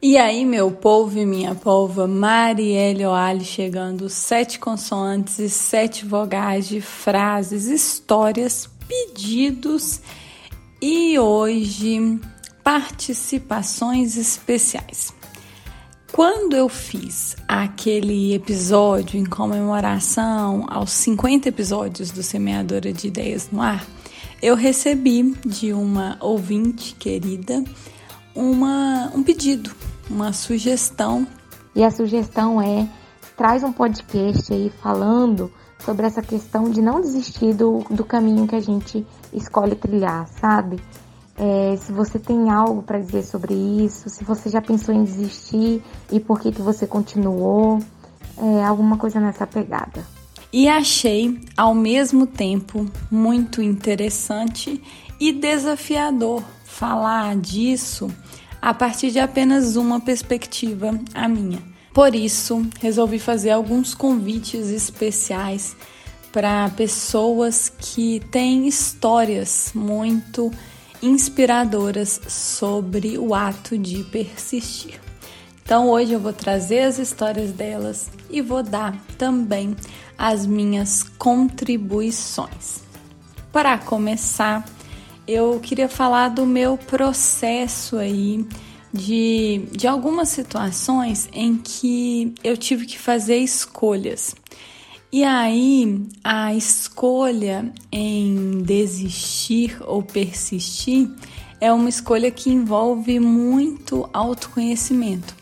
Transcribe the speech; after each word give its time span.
E 0.00 0.18
aí, 0.18 0.44
meu 0.44 0.70
povo 0.70 1.18
e 1.18 1.24
minha 1.24 1.54
polva, 1.54 2.06
Marielle 2.06 3.06
Oali 3.06 3.44
chegando, 3.44 4.10
sete 4.10 4.58
consoantes 4.58 5.38
e 5.38 5.48
sete 5.48 6.04
vogais 6.04 6.68
de 6.68 6.82
frases, 6.82 7.64
histórias, 7.64 8.68
pedidos 8.86 10.02
e 10.82 11.18
hoje 11.18 12.20
participações 12.62 14.18
especiais. 14.18 15.14
Quando 16.12 16.54
eu 16.54 16.68
fiz 16.68 17.34
aquele 17.48 18.34
episódio 18.34 19.18
em 19.18 19.24
comemoração 19.24 20.66
aos 20.68 20.90
50 20.90 21.48
episódios 21.48 22.10
do 22.10 22.22
Semeadora 22.22 22.92
de 22.92 23.06
Ideias 23.08 23.48
no 23.50 23.62
Ar, 23.62 23.86
eu 24.42 24.56
recebi 24.56 25.34
de 25.44 25.72
uma 25.72 26.18
ouvinte 26.20 26.94
querida 26.96 27.64
uma, 28.36 29.10
um 29.14 29.22
pedido, 29.22 29.74
uma 30.10 30.32
sugestão. 30.32 31.26
E 31.74 31.84
a 31.84 31.90
sugestão 31.90 32.60
é: 32.60 32.88
traz 33.36 33.62
um 33.62 33.72
podcast 33.72 34.52
aí 34.52 34.72
falando 34.82 35.52
sobre 35.78 36.06
essa 36.06 36.22
questão 36.22 36.70
de 36.70 36.80
não 36.80 37.00
desistir 37.00 37.54
do, 37.54 37.84
do 37.90 38.04
caminho 38.04 38.46
que 38.46 38.56
a 38.56 38.60
gente 38.60 39.06
escolhe 39.32 39.74
trilhar, 39.74 40.26
sabe? 40.28 40.80
É, 41.38 41.76
se 41.76 41.92
você 41.92 42.18
tem 42.18 42.50
algo 42.50 42.82
para 42.82 42.98
dizer 42.98 43.22
sobre 43.22 43.52
isso, 43.54 44.08
se 44.08 44.24
você 44.24 44.48
já 44.48 44.62
pensou 44.62 44.94
em 44.94 45.04
desistir 45.04 45.82
e 46.10 46.18
por 46.18 46.40
que, 46.40 46.50
que 46.50 46.62
você 46.62 46.86
continuou, 46.86 47.78
é, 48.38 48.64
alguma 48.64 48.96
coisa 48.96 49.20
nessa 49.20 49.46
pegada. 49.46 50.04
E 50.52 50.68
achei 50.68 51.38
ao 51.56 51.74
mesmo 51.74 52.26
tempo 52.26 52.86
muito 53.10 53.60
interessante 53.60 54.82
e 55.20 55.32
desafiador 55.32 56.42
falar 56.64 57.36
disso 57.36 58.10
a 58.60 58.74
partir 58.74 59.10
de 59.10 59.18
apenas 59.18 59.76
uma 59.76 60.00
perspectiva, 60.00 60.98
a 61.14 61.28
minha. 61.28 61.62
Por 61.92 62.14
isso, 62.14 62.66
resolvi 62.80 63.18
fazer 63.18 63.50
alguns 63.50 63.94
convites 63.94 64.68
especiais 64.68 65.74
para 66.32 66.68
pessoas 66.70 67.70
que 67.70 68.20
têm 68.30 68.68
histórias 68.68 69.70
muito 69.74 70.52
inspiradoras 71.02 72.20
sobre 72.28 73.16
o 73.16 73.34
ato 73.34 73.78
de 73.78 74.04
persistir. 74.04 75.00
Então 75.62 75.88
hoje 75.88 76.12
eu 76.12 76.20
vou 76.20 76.32
trazer 76.32 76.80
as 76.80 76.98
histórias 76.98 77.50
delas 77.50 78.08
e 78.30 78.40
vou 78.40 78.62
dar 78.62 78.94
também 79.18 79.74
as 80.16 80.46
minhas 80.46 81.02
contribuições. 81.02 82.82
Para 83.50 83.78
começar, 83.78 84.64
eu 85.26 85.58
queria 85.60 85.88
falar 85.88 86.28
do 86.28 86.46
meu 86.46 86.78
processo 86.78 87.96
aí 87.96 88.46
de, 88.92 89.62
de 89.72 89.86
algumas 89.86 90.28
situações 90.28 91.28
em 91.32 91.56
que 91.56 92.34
eu 92.42 92.56
tive 92.56 92.86
que 92.86 92.98
fazer 92.98 93.38
escolhas. 93.38 94.34
E 95.12 95.24
aí, 95.24 96.06
a 96.22 96.54
escolha 96.54 97.72
em 97.90 98.62
desistir 98.62 99.76
ou 99.86 100.02
persistir 100.02 101.10
é 101.60 101.72
uma 101.72 101.88
escolha 101.88 102.30
que 102.30 102.50
envolve 102.50 103.18
muito 103.18 104.08
autoconhecimento, 104.12 105.34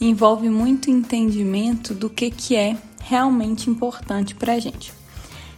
envolve 0.00 0.48
muito 0.48 0.90
entendimento 0.90 1.94
do 1.94 2.10
que, 2.10 2.30
que 2.30 2.56
é 2.56 2.76
realmente 3.00 3.70
importante 3.70 4.34
para 4.34 4.58
gente. 4.58 4.92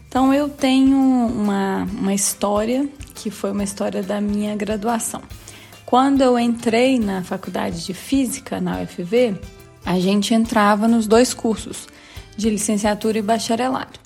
Então, 0.09 0.33
eu 0.33 0.49
tenho 0.49 0.97
uma, 0.97 1.85
uma 1.85 2.15
história 2.15 2.89
que 3.17 3.31
foi 3.31 3.51
uma 3.51 3.65
história 3.65 4.03
da 4.03 4.21
minha 4.21 4.55
graduação. 4.55 5.23
Quando 5.87 6.21
eu 6.21 6.39
entrei 6.39 6.99
na 6.99 7.25
faculdade 7.25 7.85
de 7.85 7.95
física, 7.95 8.61
na 8.61 8.83
UFV, 8.83 9.41
a 9.85 9.99
gente 9.99 10.35
entrava 10.35 10.87
nos 10.87 11.07
dois 11.07 11.33
cursos, 11.33 11.89
de 12.37 12.51
licenciatura 12.51 13.19
e 13.19 13.23
bacharelado. 13.23 13.99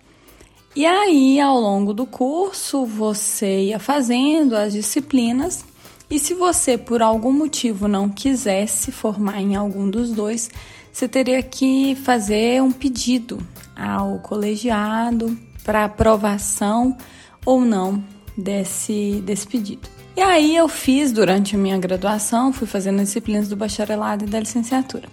E 0.77 0.87
aí, 0.87 1.41
ao 1.41 1.59
longo 1.59 1.93
do 1.93 2.07
curso, 2.07 2.87
você 2.87 3.65
ia 3.65 3.81
fazendo 3.81 4.55
as 4.55 4.73
disciplinas, 4.73 5.65
e 6.09 6.19
se 6.19 6.33
você 6.33 6.79
por 6.79 7.03
algum 7.03 7.33
motivo 7.33 7.89
não 7.89 8.09
quisesse 8.09 8.93
formar 8.93 9.41
em 9.41 9.57
algum 9.57 9.91
dos 9.91 10.13
dois, 10.13 10.49
você 10.93 11.09
teria 11.09 11.43
que 11.43 11.97
fazer 11.97 12.63
um 12.63 12.71
pedido 12.71 13.45
ao 13.75 14.19
colegiado 14.21 15.37
para 15.65 15.85
aprovação 15.85 16.97
ou 17.45 17.61
não 17.61 18.03
desse, 18.41 19.23
desse 19.25 19.47
pedido. 19.47 19.89
E 20.17 20.21
aí 20.21 20.57
eu 20.57 20.69
fiz 20.69 21.13
durante 21.13 21.55
a 21.55 21.59
minha 21.59 21.79
graduação, 21.79 22.53
fui 22.53 22.67
fazendo 22.67 22.99
disciplinas 22.99 23.49
do 23.49 23.57
bacharelado 23.57 24.25
e 24.25 24.29
da 24.29 24.41
licenciatura. 24.41 25.09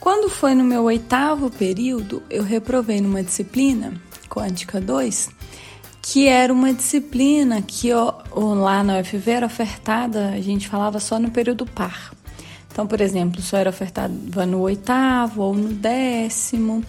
Quando 0.00 0.28
foi 0.28 0.54
no 0.54 0.64
meu 0.64 0.84
oitavo 0.84 1.50
período, 1.50 2.22
eu 2.30 2.42
reprovei 2.42 3.00
numa 3.00 3.22
disciplina, 3.22 3.92
Quântica 4.28 4.80
2, 4.80 5.30
que 6.00 6.28
era 6.28 6.52
uma 6.52 6.72
disciplina 6.72 7.60
que 7.60 7.88
eu, 7.88 8.14
lá 8.34 8.82
na 8.82 9.00
UFV 9.00 9.30
era 9.30 9.46
ofertada, 9.46 10.30
a 10.30 10.40
gente 10.40 10.68
falava 10.68 11.00
só 11.00 11.18
no 11.18 11.30
período 11.30 11.66
par. 11.66 12.14
Então, 12.70 12.86
por 12.86 13.00
exemplo, 13.00 13.42
só 13.42 13.56
era 13.56 13.70
ofertada 13.70 14.14
no 14.46 14.60
oitavo 14.60 15.42
ou 15.42 15.54
no 15.54 15.70
décimo. 15.70 16.84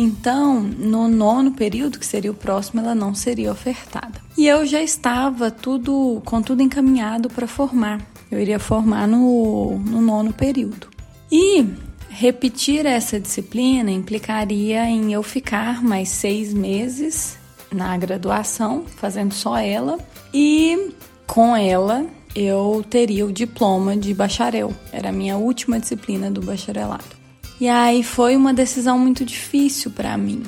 Então, 0.00 0.60
no 0.60 1.08
nono 1.08 1.50
período, 1.50 1.98
que 1.98 2.06
seria 2.06 2.30
o 2.30 2.34
próximo, 2.34 2.80
ela 2.80 2.94
não 2.94 3.16
seria 3.16 3.50
ofertada. 3.50 4.20
E 4.36 4.46
eu 4.46 4.64
já 4.64 4.80
estava 4.80 5.50
tudo 5.50 6.22
com 6.24 6.40
tudo 6.40 6.62
encaminhado 6.62 7.28
para 7.28 7.48
formar. 7.48 8.00
Eu 8.30 8.40
iria 8.40 8.60
formar 8.60 9.08
no, 9.08 9.76
no 9.80 10.00
nono 10.00 10.32
período. 10.32 10.86
E 11.32 11.66
repetir 12.08 12.86
essa 12.86 13.18
disciplina 13.18 13.90
implicaria 13.90 14.88
em 14.88 15.12
eu 15.12 15.22
ficar 15.24 15.82
mais 15.82 16.08
seis 16.10 16.54
meses 16.54 17.36
na 17.72 17.96
graduação, 17.96 18.84
fazendo 18.98 19.34
só 19.34 19.58
ela, 19.58 19.98
e 20.32 20.92
com 21.26 21.56
ela 21.56 22.06
eu 22.36 22.84
teria 22.88 23.26
o 23.26 23.32
diploma 23.32 23.96
de 23.96 24.14
bacharel. 24.14 24.72
Era 24.92 25.08
a 25.08 25.12
minha 25.12 25.36
última 25.36 25.80
disciplina 25.80 26.30
do 26.30 26.40
bacharelado. 26.40 27.18
E 27.60 27.68
aí 27.68 28.02
foi 28.02 28.36
uma 28.36 28.54
decisão 28.54 28.98
muito 28.98 29.24
difícil 29.24 29.90
para 29.90 30.16
mim. 30.16 30.42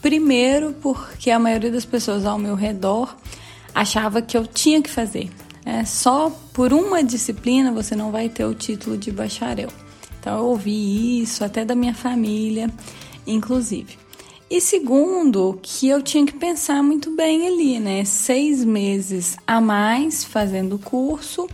Primeiro, 0.00 0.74
porque 0.80 1.30
a 1.30 1.38
maioria 1.38 1.70
das 1.70 1.84
pessoas 1.84 2.24
ao 2.24 2.38
meu 2.38 2.54
redor 2.54 3.16
achava 3.74 4.22
que 4.22 4.36
eu 4.36 4.46
tinha 4.46 4.80
que 4.80 4.90
fazer. 4.90 5.30
É, 5.64 5.84
só 5.84 6.30
por 6.52 6.72
uma 6.72 7.02
disciplina 7.02 7.72
você 7.72 7.96
não 7.96 8.12
vai 8.12 8.28
ter 8.28 8.44
o 8.44 8.54
título 8.54 8.96
de 8.96 9.10
bacharel. 9.10 9.70
Então 10.20 10.38
eu 10.38 10.44
ouvi 10.44 11.22
isso 11.22 11.44
até 11.44 11.64
da 11.64 11.74
minha 11.74 11.94
família, 11.94 12.70
inclusive. 13.26 13.98
E 14.48 14.60
segundo, 14.60 15.58
que 15.62 15.88
eu 15.88 16.02
tinha 16.02 16.24
que 16.24 16.34
pensar 16.34 16.82
muito 16.82 17.10
bem 17.16 17.48
ali, 17.48 17.80
né? 17.80 18.04
Seis 18.04 18.62
meses 18.62 19.36
a 19.46 19.60
mais 19.60 20.22
fazendo 20.22 20.76
o 20.76 20.78
curso, 20.78 21.48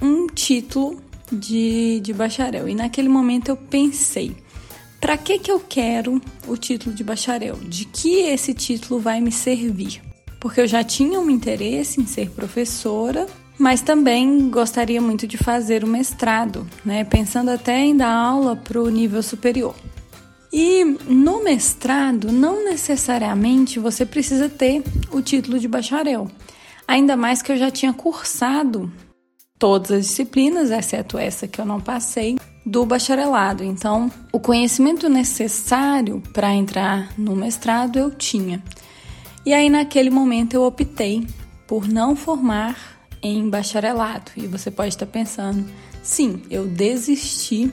um 0.00 0.26
título 0.26 0.98
de, 1.32 2.00
de 2.00 2.12
bacharel. 2.12 2.68
E 2.68 2.74
naquele 2.74 3.08
momento 3.08 3.48
eu 3.48 3.56
pensei: 3.56 4.36
para 5.00 5.16
que, 5.16 5.38
que 5.38 5.50
eu 5.50 5.58
quero 5.58 6.20
o 6.46 6.56
título 6.56 6.94
de 6.94 7.02
bacharel? 7.02 7.56
De 7.56 7.84
que 7.84 8.20
esse 8.20 8.54
título 8.54 9.00
vai 9.00 9.20
me 9.20 9.32
servir? 9.32 10.00
Porque 10.38 10.60
eu 10.60 10.66
já 10.66 10.84
tinha 10.84 11.18
um 11.18 11.30
interesse 11.30 12.00
em 12.00 12.06
ser 12.06 12.30
professora, 12.30 13.26
mas 13.58 13.80
também 13.80 14.50
gostaria 14.50 15.00
muito 15.00 15.26
de 15.26 15.36
fazer 15.36 15.84
o 15.84 15.86
mestrado, 15.86 16.66
né? 16.84 17.04
pensando 17.04 17.50
até 17.50 17.78
em 17.78 17.96
dar 17.96 18.12
aula 18.12 18.56
para 18.56 18.80
o 18.80 18.88
nível 18.88 19.22
superior. 19.22 19.74
E 20.52 20.84
no 21.08 21.42
mestrado, 21.42 22.30
não 22.30 22.64
necessariamente 22.64 23.78
você 23.78 24.04
precisa 24.04 24.48
ter 24.48 24.82
o 25.10 25.22
título 25.22 25.58
de 25.58 25.66
bacharel. 25.66 26.30
Ainda 26.86 27.16
mais 27.16 27.40
que 27.40 27.52
eu 27.52 27.56
já 27.56 27.70
tinha 27.70 27.92
cursado 27.92 28.92
todas 29.62 29.92
as 29.92 30.06
disciplinas, 30.06 30.72
exceto 30.72 31.16
essa 31.16 31.46
que 31.46 31.60
eu 31.60 31.64
não 31.64 31.80
passei, 31.80 32.36
do 32.66 32.84
bacharelado. 32.84 33.62
Então, 33.62 34.10
o 34.32 34.40
conhecimento 34.40 35.08
necessário 35.08 36.20
para 36.32 36.52
entrar 36.52 37.12
no 37.16 37.36
mestrado 37.36 37.96
eu 37.96 38.10
tinha. 38.10 38.60
E 39.46 39.54
aí, 39.54 39.70
naquele 39.70 40.10
momento, 40.10 40.54
eu 40.54 40.64
optei 40.64 41.24
por 41.64 41.86
não 41.86 42.16
formar 42.16 43.06
em 43.22 43.48
bacharelado. 43.48 44.32
E 44.36 44.48
você 44.48 44.68
pode 44.68 44.88
estar 44.88 45.06
pensando, 45.06 45.64
sim, 46.02 46.42
eu 46.50 46.66
desisti 46.66 47.72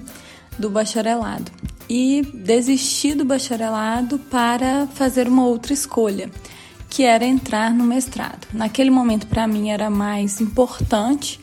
do 0.59 0.69
bacharelado. 0.69 1.51
E 1.89 2.21
desisti 2.21 3.15
do 3.15 3.25
bacharelado 3.25 4.19
para 4.19 4.85
fazer 4.93 5.27
uma 5.27 5.43
outra 5.43 5.73
escolha, 5.73 6.29
que 6.87 7.01
era 7.01 7.25
entrar 7.25 7.73
no 7.73 7.83
mestrado. 7.83 8.47
Naquele 8.53 8.91
momento, 8.91 9.25
para 9.25 9.47
mim, 9.47 9.71
era 9.71 9.89
mais 9.89 10.39
importante 10.39 11.39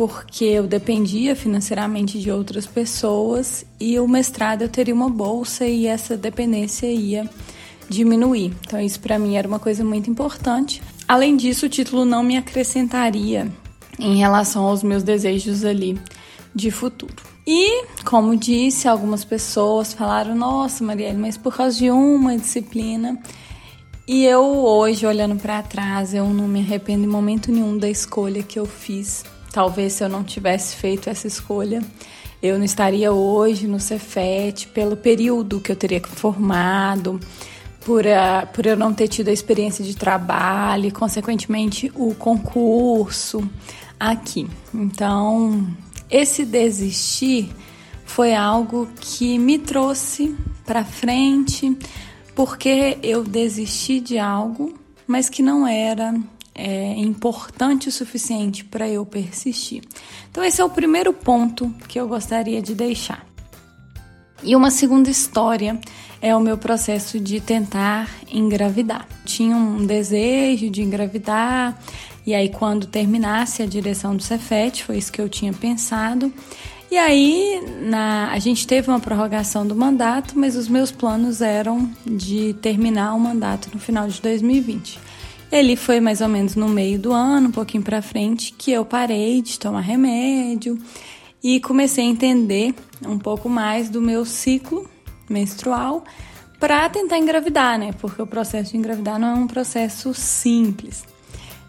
porque 0.00 0.46
eu 0.46 0.66
dependia 0.66 1.36
financeiramente 1.36 2.18
de 2.18 2.30
outras 2.30 2.64
pessoas 2.64 3.66
e 3.78 4.00
o 4.00 4.08
mestrado 4.08 4.62
eu 4.62 4.68
teria 4.70 4.94
uma 4.94 5.10
bolsa 5.10 5.66
e 5.66 5.86
essa 5.86 6.16
dependência 6.16 6.86
ia 6.86 7.28
diminuir. 7.86 8.50
Então 8.66 8.80
isso 8.80 8.98
para 8.98 9.18
mim 9.18 9.36
era 9.36 9.46
uma 9.46 9.58
coisa 9.58 9.84
muito 9.84 10.08
importante. 10.08 10.82
Além 11.06 11.36
disso, 11.36 11.66
o 11.66 11.68
título 11.68 12.06
não 12.06 12.22
me 12.22 12.38
acrescentaria 12.38 13.52
em 13.98 14.16
relação 14.16 14.64
aos 14.64 14.82
meus 14.82 15.02
desejos 15.02 15.66
ali 15.66 16.00
de 16.54 16.70
futuro. 16.70 17.22
E, 17.46 17.84
como 18.02 18.34
disse, 18.34 18.88
algumas 18.88 19.22
pessoas 19.22 19.92
falaram: 19.92 20.34
Nossa, 20.34 20.82
Marielle, 20.82 21.18
mas 21.18 21.36
por 21.36 21.54
causa 21.54 21.76
de 21.76 21.90
uma 21.90 22.38
disciplina. 22.38 23.18
E 24.08 24.24
eu, 24.24 24.42
hoje, 24.42 25.04
olhando 25.04 25.36
para 25.36 25.62
trás, 25.62 26.14
eu 26.14 26.24
não 26.30 26.48
me 26.48 26.60
arrependo 26.60 27.04
em 27.04 27.06
momento 27.06 27.52
nenhum 27.52 27.76
da 27.76 27.88
escolha 27.90 28.42
que 28.42 28.58
eu 28.58 28.64
fiz. 28.64 29.24
Talvez 29.52 29.94
se 29.94 30.04
eu 30.04 30.08
não 30.08 30.22
tivesse 30.22 30.76
feito 30.76 31.10
essa 31.10 31.26
escolha, 31.26 31.82
eu 32.42 32.56
não 32.56 32.64
estaria 32.64 33.12
hoje 33.12 33.66
no 33.66 33.80
Cefet 33.80 34.68
pelo 34.68 34.96
período 34.96 35.60
que 35.60 35.70
eu 35.70 35.76
teria 35.76 36.00
formado, 36.00 37.20
por, 37.84 38.06
a, 38.06 38.46
por 38.46 38.66
eu 38.66 38.76
não 38.76 38.94
ter 38.94 39.08
tido 39.08 39.28
a 39.28 39.32
experiência 39.32 39.84
de 39.84 39.96
trabalho 39.96 40.86
e, 40.86 40.90
consequentemente, 40.90 41.90
o 41.94 42.14
concurso 42.14 43.48
aqui. 43.98 44.48
Então, 44.72 45.66
esse 46.10 46.44
desistir 46.44 47.50
foi 48.04 48.34
algo 48.34 48.88
que 49.00 49.38
me 49.38 49.58
trouxe 49.58 50.34
para 50.64 50.84
frente, 50.84 51.76
porque 52.34 52.98
eu 53.02 53.22
desisti 53.22 54.00
de 54.00 54.18
algo, 54.18 54.74
mas 55.06 55.28
que 55.28 55.42
não 55.42 55.66
era 55.66 56.14
é, 56.60 56.94
importante 56.98 57.88
o 57.88 57.92
suficiente 57.92 58.64
para 58.64 58.88
eu 58.88 59.06
persistir. 59.06 59.82
Então, 60.30 60.44
esse 60.44 60.60
é 60.60 60.64
o 60.64 60.68
primeiro 60.68 61.12
ponto 61.12 61.74
que 61.88 61.98
eu 61.98 62.06
gostaria 62.06 62.60
de 62.60 62.74
deixar. 62.74 63.26
E 64.42 64.54
uma 64.54 64.70
segunda 64.70 65.10
história 65.10 65.80
é 66.20 66.36
o 66.36 66.40
meu 66.40 66.58
processo 66.58 67.18
de 67.18 67.40
tentar 67.40 68.08
engravidar. 68.30 69.06
Tinha 69.24 69.56
um 69.56 69.84
desejo 69.84 70.70
de 70.70 70.82
engravidar, 70.82 71.78
e 72.26 72.34
aí 72.34 72.50
quando 72.50 72.86
terminasse 72.86 73.62
a 73.62 73.66
direção 73.66 74.14
do 74.14 74.22
Cefet, 74.22 74.84
foi 74.84 74.98
isso 74.98 75.12
que 75.12 75.20
eu 75.20 75.28
tinha 75.28 75.52
pensado. 75.52 76.32
E 76.90 76.98
aí 76.98 77.62
na, 77.82 78.30
a 78.32 78.38
gente 78.38 78.66
teve 78.66 78.88
uma 78.88 79.00
prorrogação 79.00 79.66
do 79.66 79.74
mandato, 79.74 80.38
mas 80.38 80.56
os 80.56 80.68
meus 80.68 80.90
planos 80.90 81.40
eram 81.40 81.90
de 82.04 82.54
terminar 82.60 83.14
o 83.14 83.20
mandato 83.20 83.70
no 83.72 83.80
final 83.80 84.08
de 84.08 84.20
2020. 84.20 84.98
Ele 85.50 85.74
foi 85.74 86.00
mais 86.00 86.20
ou 86.20 86.28
menos 86.28 86.54
no 86.54 86.68
meio 86.68 86.98
do 86.98 87.12
ano, 87.12 87.48
um 87.48 87.52
pouquinho 87.52 87.82
para 87.82 88.00
frente, 88.00 88.54
que 88.56 88.70
eu 88.70 88.84
parei 88.84 89.42
de 89.42 89.58
tomar 89.58 89.80
remédio 89.80 90.78
e 91.42 91.58
comecei 91.60 92.04
a 92.04 92.08
entender 92.08 92.74
um 93.04 93.18
pouco 93.18 93.48
mais 93.48 93.88
do 93.88 94.00
meu 94.00 94.24
ciclo 94.24 94.88
menstrual 95.28 96.04
para 96.58 96.88
tentar 96.88 97.18
engravidar, 97.18 97.78
né? 97.78 97.92
Porque 98.00 98.20
o 98.20 98.26
processo 98.26 98.72
de 98.72 98.76
engravidar 98.76 99.18
não 99.18 99.28
é 99.28 99.34
um 99.34 99.46
processo 99.46 100.12
simples. 100.14 101.04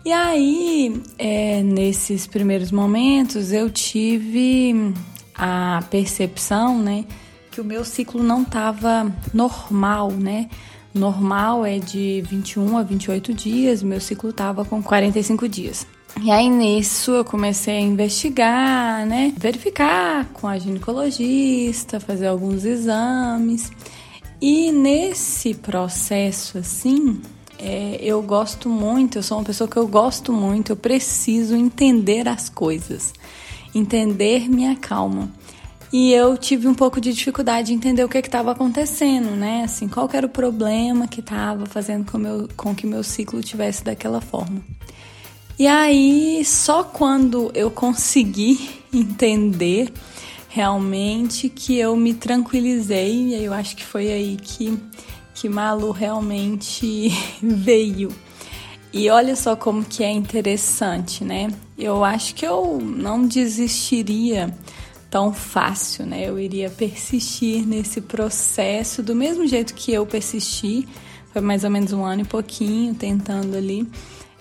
E 0.04 0.12
aí, 0.12 1.02
é, 1.18 1.62
nesses 1.64 2.28
primeiros 2.28 2.72
momentos, 2.72 3.52
eu 3.52 3.70
tive 3.70 4.94
a 5.34 5.84
percepção, 5.90 6.78
né, 6.80 7.06
que 7.52 7.62
o 7.62 7.64
meu 7.64 7.86
ciclo 7.86 8.22
não 8.22 8.42
estava 8.42 9.12
normal, 9.34 10.12
né? 10.12 10.50
Normal 10.94 11.66
é 11.66 11.80
de 11.80 12.22
21 12.28 12.78
a 12.78 12.84
28 12.84 13.34
dias, 13.34 13.82
meu 13.84 14.00
ciclo 14.00 14.30
estava 14.30 14.66
com 14.66 14.82
45 14.82 15.48
dias. 15.48 15.88
E 16.20 16.30
aí 16.30 16.50
nisso 16.50 17.12
eu 17.12 17.26
comecei 17.26 17.78
a 17.78 17.80
investigar, 17.80 19.06
né? 19.06 19.34
Verificar 19.38 20.26
com 20.34 20.48
a 20.48 20.58
ginecologista, 20.58 22.00
fazer 22.00 22.28
alguns 22.28 22.66
exames. 22.66 23.72
E 24.42 24.72
nesse 24.72 25.54
processo 25.54 26.58
assim, 26.58 27.22
é, 27.58 27.98
eu 28.02 28.22
gosto 28.22 28.68
muito, 28.68 29.20
eu 29.20 29.24
sou 29.24 29.38
uma 29.38 29.44
pessoa 29.44 29.70
que 29.70 29.78
eu 29.78 29.88
gosto 29.88 30.34
muito, 30.34 30.72
eu 30.72 30.76
preciso 30.76 31.56
entender 31.56 32.28
as 32.28 32.50
coisas, 32.50 33.14
entender 33.74 34.50
minha 34.50 34.76
calma. 34.76 35.30
E 35.92 36.14
eu 36.14 36.38
tive 36.38 36.70
um 36.70 36.74
pouco 36.74 37.02
de 37.02 37.12
dificuldade 37.12 37.68
de 37.68 37.74
entender 37.74 38.04
o 38.04 38.08
que 38.08 38.18
estava 38.18 38.52
acontecendo, 38.52 39.32
né? 39.32 39.64
Assim, 39.66 39.90
qual 39.90 40.10
era 40.14 40.26
o 40.26 40.30
problema 40.30 41.06
que 41.06 41.20
estava 41.20 41.66
fazendo 41.66 42.10
com, 42.10 42.18
meu, 42.18 42.48
com 42.56 42.74
que 42.74 42.88
meu 42.88 43.04
ciclo 43.04 43.42
tivesse 43.42 43.84
daquela 43.84 44.22
forma. 44.22 44.62
E 45.60 45.68
aí, 45.68 46.46
só 46.46 46.82
quando 46.84 47.52
eu 47.54 47.70
consegui 47.70 48.70
entender 48.94 49.92
realmente 50.48 51.50
que 51.50 51.78
eu 51.78 51.96
me 51.96 52.14
tranquilizei, 52.14 53.36
e 53.36 53.44
eu 53.44 53.54
acho 53.54 53.76
que 53.76 53.84
foi 53.84 54.12
aí 54.12 54.38
que, 54.42 54.78
que 55.34 55.50
Malu 55.50 55.92
realmente 55.92 57.10
veio. 57.44 58.12
E 58.94 59.10
olha 59.10 59.36
só 59.36 59.56
como 59.58 59.84
que 59.84 60.04
é 60.04 60.12
interessante, 60.12 61.24
né? 61.24 61.50
Eu 61.78 62.04
acho 62.04 62.34
que 62.34 62.46
eu 62.46 62.80
não 62.82 63.26
desistiria 63.26 64.54
tão 65.12 65.34
fácil, 65.34 66.06
né? 66.06 66.28
Eu 66.28 66.40
iria 66.40 66.70
persistir 66.70 67.68
nesse 67.68 68.00
processo 68.00 69.04
do 69.04 69.14
mesmo 69.14 69.46
jeito 69.46 69.74
que 69.74 69.92
eu 69.92 70.06
persisti, 70.06 70.88
foi 71.34 71.42
mais 71.42 71.66
ou 71.66 71.70
menos 71.70 71.92
um 71.92 72.06
ano 72.06 72.22
e 72.22 72.26
pouquinho 72.26 72.96
tentando 72.96 73.58
ali. 73.58 73.86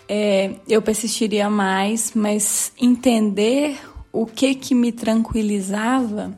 É, 0.08 0.52
eu 0.68 0.80
persistiria 0.80 1.50
mais, 1.50 2.12
mas 2.14 2.72
entender 2.80 3.78
o 4.12 4.24
que 4.26 4.54
que 4.54 4.74
me 4.74 4.92
tranquilizava, 4.92 6.32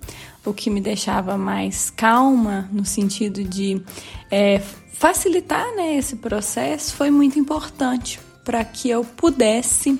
o 0.45 0.53
que 0.55 0.71
me 0.71 0.81
deixava 0.81 1.37
mais 1.37 1.91
calma, 1.91 2.69
no 2.73 2.87
sentido 2.87 3.45
de 3.45 3.83
é, 4.31 4.61
facilitar 4.95 5.67
né, 5.75 5.97
esse 5.97 6.17
processo, 6.17 6.95
foi 6.95 7.11
muito 7.11 7.39
importante 7.39 8.19
para 8.45 8.65
que 8.65 8.89
eu 8.89 9.05
pudesse 9.05 9.99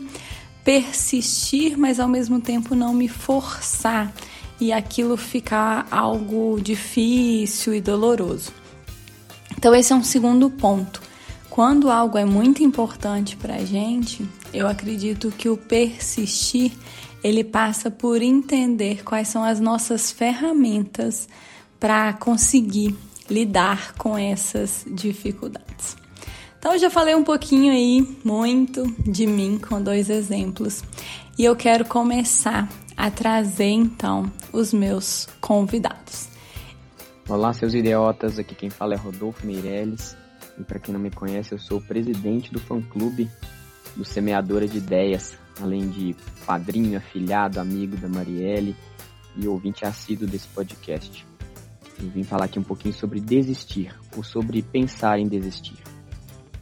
persistir, 0.65 1.77
mas 1.79 1.99
ao 1.99 2.09
mesmo 2.09 2.41
tempo 2.41 2.75
não 2.75 2.95
me 2.95 3.09
forçar 3.09 4.13
e 4.61 4.73
aquilo 4.73 5.17
ficar 5.17 5.87
algo 5.91 6.61
difícil 6.61 7.75
e 7.75 7.81
doloroso. 7.81 8.53
Então, 9.57 9.75
esse 9.75 9.93
é 9.93 9.97
um 9.97 10.05
segundo 10.05 10.51
ponto. 10.51 11.03
Quando 11.51 11.91
algo 11.91 12.17
é 12.17 12.25
muito 12.25 12.63
importante 12.63 13.37
para 13.37 13.57
a 13.57 13.65
gente, 13.65 14.27
eu 14.55 14.67
acredito 14.67 15.31
que 15.31 15.49
o 15.49 15.57
persistir 15.57 16.73
ele 17.23 17.45
passa 17.45 17.91
por 17.91 18.23
entender 18.23 19.05
quais 19.05 19.29
são 19.29 19.45
as 19.45 19.61
nossas 19.61 20.11
ferramentas 20.11 21.29
para 21.79 22.13
conseguir 22.15 22.97
lidar 23.29 23.95
com 23.95 24.17
essas 24.17 24.85
dificuldades. 24.89 26.02
Então, 26.63 26.75
eu 26.75 26.79
já 26.79 26.89
falei 26.89 27.13
um 27.13 27.25
pouquinho 27.25 27.73
aí, 27.73 28.07
muito 28.25 28.85
de 29.01 29.27
mim, 29.27 29.59
com 29.59 29.83
dois 29.83 30.09
exemplos, 30.09 30.85
e 31.37 31.45
eu 31.45 31.57
quero 31.57 31.85
começar 31.85 32.69
a 32.97 33.11
trazer 33.11 33.71
então 33.71 34.31
os 34.53 34.73
meus 34.73 35.29
convidados. 35.41 36.29
Olá, 37.29 37.53
seus 37.53 37.75
idiotas, 37.75 38.39
aqui 38.39 38.55
quem 38.55 38.71
fala 38.71 38.95
é 38.95 38.97
Rodolfo 38.97 39.45
Meirelles, 39.45 40.17
e 40.57 40.63
para 40.63 40.79
quem 40.79 40.95
não 40.95 41.01
me 41.01 41.11
conhece, 41.11 41.51
eu 41.51 41.59
sou 41.59 41.79
o 41.79 41.83
presidente 41.83 42.53
do 42.53 42.61
fã-clube 42.61 43.29
do 43.97 44.05
Semeadora 44.05 44.69
de 44.69 44.79
Ideias, 44.79 45.37
além 45.61 45.89
de 45.89 46.15
padrinho, 46.47 46.97
afilhado, 46.97 47.59
amigo 47.59 47.97
da 47.97 48.07
Marielle 48.07 48.77
e 49.37 49.49
ouvinte 49.49 49.85
assíduo 49.85 50.29
desse 50.29 50.47
podcast. 50.47 51.27
Eu 52.01 52.09
vim 52.09 52.23
falar 52.23 52.45
aqui 52.45 52.61
um 52.61 52.63
pouquinho 52.63 52.95
sobre 52.95 53.19
desistir, 53.19 53.93
ou 54.17 54.23
sobre 54.23 54.63
pensar 54.63 55.19
em 55.19 55.27
desistir. 55.27 55.92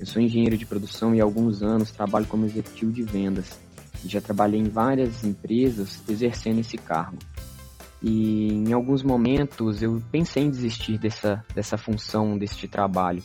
Eu 0.00 0.07
sou 0.07 0.23
engenheiro 0.23 0.57
de 0.57 0.64
produção 0.64 1.14
e 1.14 1.21
há 1.21 1.25
alguns 1.25 1.62
anos 1.62 1.90
trabalho 1.90 2.25
como 2.25 2.47
executivo 2.47 2.90
de 2.90 3.02
vendas. 3.02 3.61
Já 4.02 4.19
trabalhei 4.19 4.59
em 4.59 4.69
várias 4.71 5.23
empresas 5.25 6.02
exercendo 6.09 6.61
esse 6.61 6.78
cargo. 6.78 7.19
E 8.02 8.49
em 8.50 8.73
alguns 8.73 9.02
momentos 9.02 9.83
eu 9.83 10.02
pensei 10.11 10.45
em 10.45 10.50
desistir 10.50 10.97
dessa, 10.97 11.45
dessa 11.54 11.76
função, 11.76 12.38
deste 12.38 12.66
trabalho. 12.66 13.23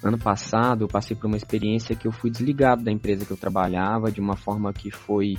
Ano 0.00 0.16
passado 0.16 0.84
eu 0.84 0.88
passei 0.88 1.16
por 1.16 1.26
uma 1.26 1.36
experiência 1.36 1.96
que 1.96 2.06
eu 2.06 2.12
fui 2.12 2.30
desligado 2.30 2.84
da 2.84 2.92
empresa 2.92 3.26
que 3.26 3.32
eu 3.32 3.36
trabalhava 3.36 4.12
de 4.12 4.20
uma 4.20 4.36
forma 4.36 4.72
que 4.72 4.92
foi 4.92 5.36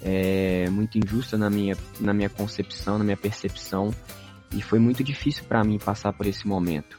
é, 0.00 0.70
muito 0.70 0.96
injusta 0.96 1.36
na 1.36 1.50
minha, 1.50 1.76
na 2.00 2.14
minha 2.14 2.30
concepção, 2.30 2.96
na 2.96 3.04
minha 3.04 3.18
percepção. 3.18 3.90
E 4.50 4.62
foi 4.62 4.78
muito 4.78 5.04
difícil 5.04 5.44
para 5.44 5.62
mim 5.62 5.78
passar 5.78 6.14
por 6.14 6.26
esse 6.26 6.48
momento. 6.48 6.98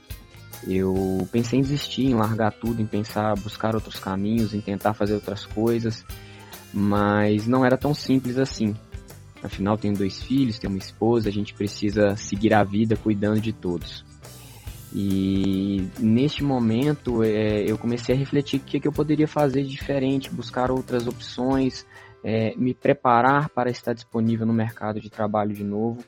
Eu 0.68 1.27
pensei 1.32 1.60
em 1.60 1.62
desistir, 1.62 2.06
em 2.06 2.13
largar 2.13 2.51
tudo, 2.51 2.82
em 2.82 2.86
pensar, 2.86 3.36
buscar 3.39 3.75
outros 3.75 4.00
caminhos, 4.00 4.53
em 4.53 4.62
tentar 4.62 4.94
fazer 4.94 5.15
outras 5.15 5.46
coisas, 5.46 6.06
mas 6.74 7.48
não 7.48 7.65
era 7.65 7.77
tão 7.77 7.94
simples 7.94 8.38
assim. 8.38 8.75
Afinal, 9.44 9.77
tenho 9.77 9.96
dois 9.96 10.22
filhos, 10.22 10.60
tenho 10.60 10.72
uma 10.72 10.80
esposa, 10.80 11.30
a 11.30 11.32
gente 11.32 11.53
precisa 11.53 12.15
seguir 12.15 12.53
a 12.53 12.63
vida 12.63 12.96
cuidando 12.96 13.41
de 13.41 13.51
todos. 13.51 14.06
E 14.94 15.88
neste 16.00 16.44
momento 16.44 17.24
é, 17.24 17.63
eu 17.63 17.77
comecei 17.77 18.13
a 18.13 18.18
refletir 18.18 18.60
o 18.60 18.63
que, 18.63 18.80
que 18.80 18.88
eu 18.88 18.91
poderia 18.91 19.27
fazer 19.27 19.63
de 19.63 19.70
diferente, 19.70 20.30
buscar 20.30 20.70
outras 20.70 21.08
opções, 21.08 21.86
é, 22.24 22.53
me 22.56 22.74
preparar 22.74 23.50
para 23.50 23.72
estar 23.72 23.94
disponível 23.94 24.46
no 24.46 24.53
mercado 24.53 25.00
de 25.00 25.10
trabalho 25.10 25.53
de 25.56 25.63
novo, 25.63 26.03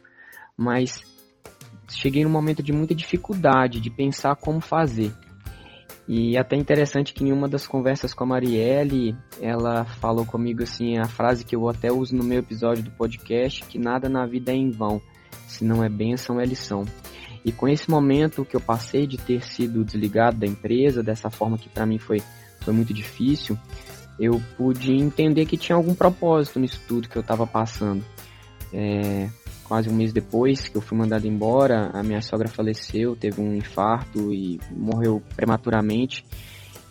mas 0.55 1.01
cheguei 1.97 2.23
num 2.23 2.29
momento 2.29 2.61
de 2.61 2.73
muita 2.73 2.95
dificuldade 2.95 3.79
de 3.79 3.89
pensar 3.89 4.35
como 4.35 4.59
fazer. 4.61 5.11
E 6.07 6.37
até 6.37 6.57
interessante 6.57 7.13
que 7.13 7.23
em 7.23 7.31
uma 7.31 7.47
das 7.47 7.65
conversas 7.65 8.13
com 8.13 8.25
a 8.25 8.27
Marielle, 8.27 9.15
ela 9.41 9.85
falou 9.85 10.25
comigo 10.25 10.63
assim, 10.63 10.97
a 10.97 11.05
frase 11.05 11.45
que 11.45 11.55
eu 11.55 11.69
até 11.69 11.91
uso 11.91 12.15
no 12.15 12.23
meu 12.23 12.39
episódio 12.39 12.83
do 12.83 12.91
podcast, 12.91 13.63
que 13.63 13.79
nada 13.79 14.09
na 14.09 14.25
vida 14.25 14.51
é 14.51 14.55
em 14.55 14.69
vão. 14.69 15.01
Se 15.47 15.63
não 15.63 15.83
é 15.83 15.87
bênção, 15.87 16.41
é 16.41 16.45
lição. 16.45 16.83
E 17.45 17.51
com 17.51 17.67
esse 17.67 17.89
momento 17.89 18.45
que 18.45 18.55
eu 18.55 18.61
passei 18.61 19.07
de 19.07 19.17
ter 19.17 19.43
sido 19.43 19.83
desligado 19.83 20.37
da 20.37 20.47
empresa, 20.47 21.01
dessa 21.01 21.29
forma 21.29 21.57
que 21.57 21.69
para 21.69 21.85
mim 21.85 21.97
foi, 21.97 22.21
foi 22.61 22.73
muito 22.73 22.93
difícil, 22.93 23.57
eu 24.19 24.41
pude 24.57 24.93
entender 24.93 25.45
que 25.45 25.57
tinha 25.57 25.75
algum 25.75 25.95
propósito 25.95 26.59
nisso 26.59 26.81
tudo 26.87 27.09
que 27.09 27.17
eu 27.17 27.21
estava 27.21 27.47
passando. 27.47 28.03
É, 28.71 29.29
quase 29.73 29.89
um 29.89 29.95
mês 29.95 30.13
depois 30.13 30.67
que 30.67 30.77
eu 30.77 30.81
fui 30.81 30.95
mandado 30.95 31.25
embora, 31.25 31.89
a 31.95 32.03
minha 32.03 32.21
sogra 32.21 32.47
faleceu, 32.47 33.15
teve 33.15 33.41
um 33.41 33.55
infarto 33.55 34.31
e 34.31 34.59
morreu 34.69 35.19
prematuramente. 35.35 36.23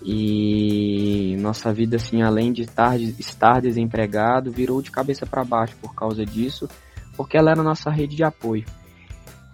E 0.05 1.37
nossa 1.39 1.73
vida, 1.73 1.95
assim, 1.95 2.23
além 2.23 2.53
de 2.53 2.63
estar, 2.63 3.01
estar 3.01 3.61
desempregado, 3.61 4.51
virou 4.51 4.83
de 4.83 4.91
cabeça 4.91 5.25
para 5.25 5.45
baixo 5.45 5.77
por 5.81 5.95
causa 5.95 6.25
disso, 6.25 6.69
porque 7.17 7.39
ela 7.39 7.53
era 7.53 7.61
a 7.61 7.65
nossa 7.65 7.89
rede 7.89 8.17
de 8.17 8.25
apoio. 8.25 8.65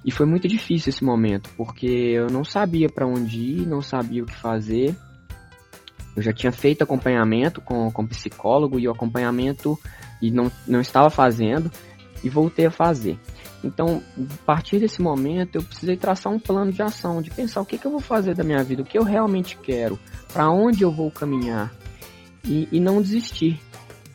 E 0.02 0.10
foi 0.10 0.24
muito 0.24 0.48
difícil 0.48 0.88
esse 0.88 1.04
momento, 1.04 1.50
porque 1.54 1.86
eu 1.86 2.28
não 2.28 2.44
sabia 2.44 2.88
para 2.88 3.06
onde 3.06 3.38
ir, 3.38 3.66
não 3.66 3.82
sabia 3.82 4.22
o 4.22 4.26
que 4.26 4.34
fazer. 4.34 4.96
Eu 6.16 6.22
já 6.22 6.32
tinha 6.32 6.50
feito 6.50 6.80
acompanhamento 6.80 7.60
com, 7.60 7.90
com 7.92 8.06
psicólogo 8.06 8.78
e 8.78 8.88
o 8.88 8.90
acompanhamento 8.90 9.78
e 10.22 10.30
não, 10.30 10.50
não 10.66 10.80
estava 10.80 11.10
fazendo 11.10 11.70
e 12.22 12.28
voltei 12.28 12.66
a 12.66 12.70
fazer. 12.70 13.18
Então, 13.62 14.02
a 14.16 14.44
partir 14.44 14.78
desse 14.78 15.02
momento, 15.02 15.56
eu 15.56 15.62
precisei 15.62 15.96
traçar 15.96 16.32
um 16.32 16.38
plano 16.38 16.72
de 16.72 16.80
ação, 16.82 17.20
de 17.20 17.30
pensar 17.30 17.60
o 17.60 17.66
que, 17.66 17.78
que 17.78 17.86
eu 17.86 17.90
vou 17.90 18.00
fazer 18.00 18.34
da 18.34 18.44
minha 18.44 18.62
vida, 18.62 18.82
o 18.82 18.84
que 18.84 18.98
eu 18.98 19.02
realmente 19.02 19.56
quero, 19.56 19.98
para 20.32 20.48
onde 20.50 20.82
eu 20.82 20.90
vou 20.90 21.10
caminhar 21.10 21.74
e, 22.44 22.68
e, 22.70 22.78
não 22.78 23.02
desistir 23.02 23.60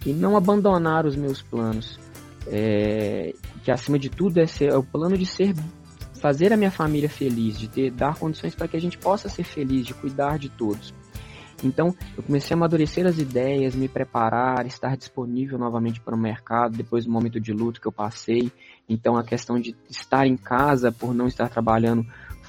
e 0.05 0.13
não 0.13 0.37
abandonar 0.37 1.05
os 1.05 1.15
meus 1.15 1.41
planos. 1.41 1.99
É, 2.47 3.33
que 3.63 3.71
acima 3.71 3.97
de 3.97 4.09
tudo 4.09 4.39
é, 4.39 4.45
ser, 4.45 4.69
é 4.69 4.75
o 4.75 4.83
plano 4.83 5.17
de 5.17 5.25
ser 5.25 5.53
fazer 6.23 6.53
a 6.53 6.57
minha 6.57 6.71
família 6.71 7.09
feliz, 7.09 7.57
de 7.57 7.67
ter 7.67 7.91
dar 7.91 8.17
condições 8.17 8.55
para 8.55 8.67
que 8.67 8.77
a 8.77 8.79
gente 8.79 8.97
possa 8.97 9.27
ser 9.27 9.43
feliz, 9.43 9.85
de 9.85 9.93
cuidar 9.93 10.39
de 10.39 10.49
todos. 10.49 10.93
Então, 11.63 11.95
eu 12.17 12.23
comecei 12.23 12.53
a 12.53 12.57
amadurecer 12.57 13.05
as 13.05 13.17
ideias, 13.17 13.75
me 13.75 13.87
preparar, 13.87 14.65
estar 14.65 14.97
disponível 14.97 15.57
novamente 15.57 16.01
para 16.01 16.15
o 16.15 16.19
mercado 16.19 16.75
depois 16.75 17.05
do 17.05 17.11
momento 17.11 17.39
de 17.39 17.53
luto 17.53 17.79
que 17.79 17.87
eu 17.87 17.91
passei. 17.91 18.51
Então, 18.87 19.15
a 19.15 19.23
questão 19.23 19.59
de 19.59 19.75
estar 19.89 20.27
em 20.27 20.35
casa 20.35 20.91
por 20.91 21.13
não 21.13 21.27
estar 21.27 21.49
trabalhando 21.49 22.05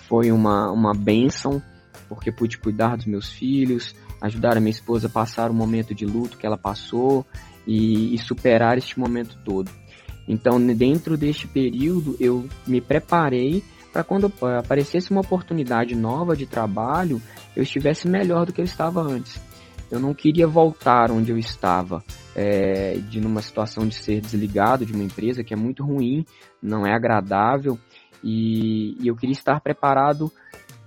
foi 0.09 0.31
uma, 0.33 0.71
uma 0.71 0.93
benção, 0.93 1.63
porque 2.09 2.33
pude 2.33 2.59
cuidar 2.59 2.97
dos 2.97 3.07
meus 3.07 3.33
filhos, 3.33 3.95
ajudar 4.21 4.57
a 4.57 4.61
minha 4.61 4.71
esposa 4.71 5.07
a 5.07 5.11
passar 5.11 5.51
o 5.51 5.55
momento 5.55 5.95
de 5.95 6.05
luto 6.05 6.37
que 6.37 6.47
ela 6.47 6.59
passou 6.59 7.25
e, 7.67 8.15
e 8.15 8.19
superar 8.19 8.77
este 8.77 8.99
momento 8.99 9.39
todo. 9.45 9.71
Então, 10.27 10.59
dentro 10.59 11.17
deste 11.17 11.47
período, 11.47 12.17
eu 12.19 12.49
me 12.67 12.81
preparei 12.81 13.63
para 13.93 14.03
quando 14.03 14.33
aparecesse 14.59 15.11
uma 15.11 15.21
oportunidade 15.21 15.95
nova 15.95 16.35
de 16.35 16.47
trabalho, 16.47 17.23
eu 17.57 17.63
estivesse 17.63 18.09
melhor 18.09 18.47
do 18.47 18.53
que 18.53 18.61
eu 18.61 18.65
estava 18.65 19.01
antes. 19.01 19.41
Eu 19.91 20.01
não 20.01 20.15
queria 20.15 20.47
voltar 20.47 21.11
onde 21.11 21.31
eu 21.31 21.39
estava, 21.39 22.03
é, 22.35 22.95
de 23.09 23.21
numa 23.21 23.43
situação 23.43 23.87
de 23.87 23.95
ser 23.95 24.21
desligado 24.21 24.85
de 24.85 24.93
uma 24.93 25.05
empresa 25.05 25.45
que 25.45 25.55
é 25.55 25.57
muito 25.57 25.85
ruim, 25.85 26.25
não 26.63 26.87
é 26.87 26.95
agradável, 26.95 27.79
e, 28.23 28.97
e 29.03 29.07
eu 29.07 29.15
queria 29.15 29.35
estar 29.35 29.61
preparado, 29.61 30.33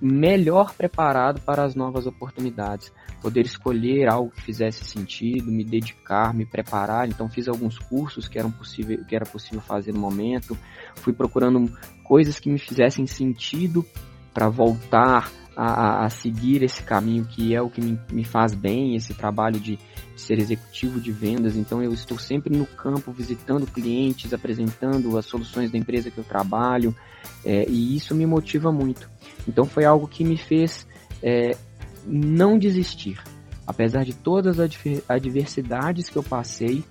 melhor 0.01 0.73
preparado 0.73 1.39
para 1.41 1.63
as 1.63 1.75
novas 1.75 2.05
oportunidades 2.05 2.91
poder 3.21 3.41
escolher 3.41 4.07
algo 4.07 4.31
que 4.31 4.41
fizesse 4.41 4.85
sentido, 4.85 5.51
me 5.51 5.63
dedicar, 5.63 6.33
me 6.33 6.45
preparar. 6.45 7.07
Então 7.07 7.29
fiz 7.29 7.47
alguns 7.47 7.77
cursos 7.77 8.27
que 8.27 8.37
eram 8.37 8.51
possível, 8.51 9.03
que 9.05 9.15
era 9.15 9.25
possível 9.25 9.61
fazer 9.61 9.93
no 9.93 9.99
momento. 9.99 10.57
Fui 10.95 11.13
procurando 11.13 11.71
coisas 12.03 12.39
que 12.39 12.49
me 12.49 12.59
fizessem 12.59 13.05
sentido 13.05 13.85
para 14.33 14.49
voltar 14.49 15.31
a, 15.57 16.05
a, 16.05 16.09
seguir 16.11 16.61
esse 16.61 16.83
caminho 16.83 17.25
que 17.25 17.55
é 17.55 17.59
o 17.59 17.67
que 17.67 17.81
me, 17.81 17.99
me 18.11 18.23
faz 18.23 18.53
bem, 18.53 18.95
esse 18.95 19.15
trabalho 19.15 19.59
de, 19.59 19.75
de, 19.75 20.21
ser 20.21 20.37
executivo 20.37 21.01
de 21.01 21.11
vendas. 21.11 21.55
Então 21.55 21.81
eu 21.81 21.91
estou 21.91 22.19
sempre 22.19 22.55
no 22.55 22.67
campo 22.67 23.11
visitando 23.11 23.65
clientes, 23.65 24.31
apresentando 24.33 25.17
as 25.17 25.25
soluções 25.25 25.71
da 25.71 25.77
empresa 25.77 26.11
que 26.11 26.17
eu 26.19 26.23
trabalho, 26.23 26.95
é, 27.43 27.67
e 27.67 27.95
isso 27.95 28.13
me 28.13 28.23
motiva 28.23 28.71
muito. 28.71 29.09
Então 29.47 29.65
foi 29.65 29.83
algo 29.83 30.07
que 30.07 30.23
me 30.23 30.37
fez 30.37 30.85
é, 31.23 31.57
não 32.05 32.59
desistir. 32.59 33.19
Apesar 33.65 34.05
de 34.05 34.13
todas 34.13 34.59
as 34.59 34.69
adversidades 35.09 36.07
que 36.07 36.17
eu 36.17 36.23
passei, 36.23 36.83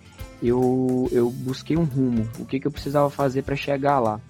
eu, 0.42 1.08
eu 1.12 1.30
busquei 1.30 1.76
um 1.76 1.84
rumo, 1.84 2.28
o 2.38 2.44
que, 2.44 2.58
que 2.58 2.66
eu 2.66 2.72
precisava 2.72 3.08
fazer 3.08 3.42
para 3.42 3.54
chegar 3.54 4.00
lá. 4.00 4.20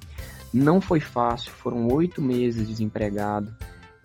Não 0.52 0.78
foi 0.78 1.00
fácil, 1.00 1.50
foram 1.52 1.88
oito 1.88 2.22
meses 2.22 2.68
desempregado, 2.68 3.52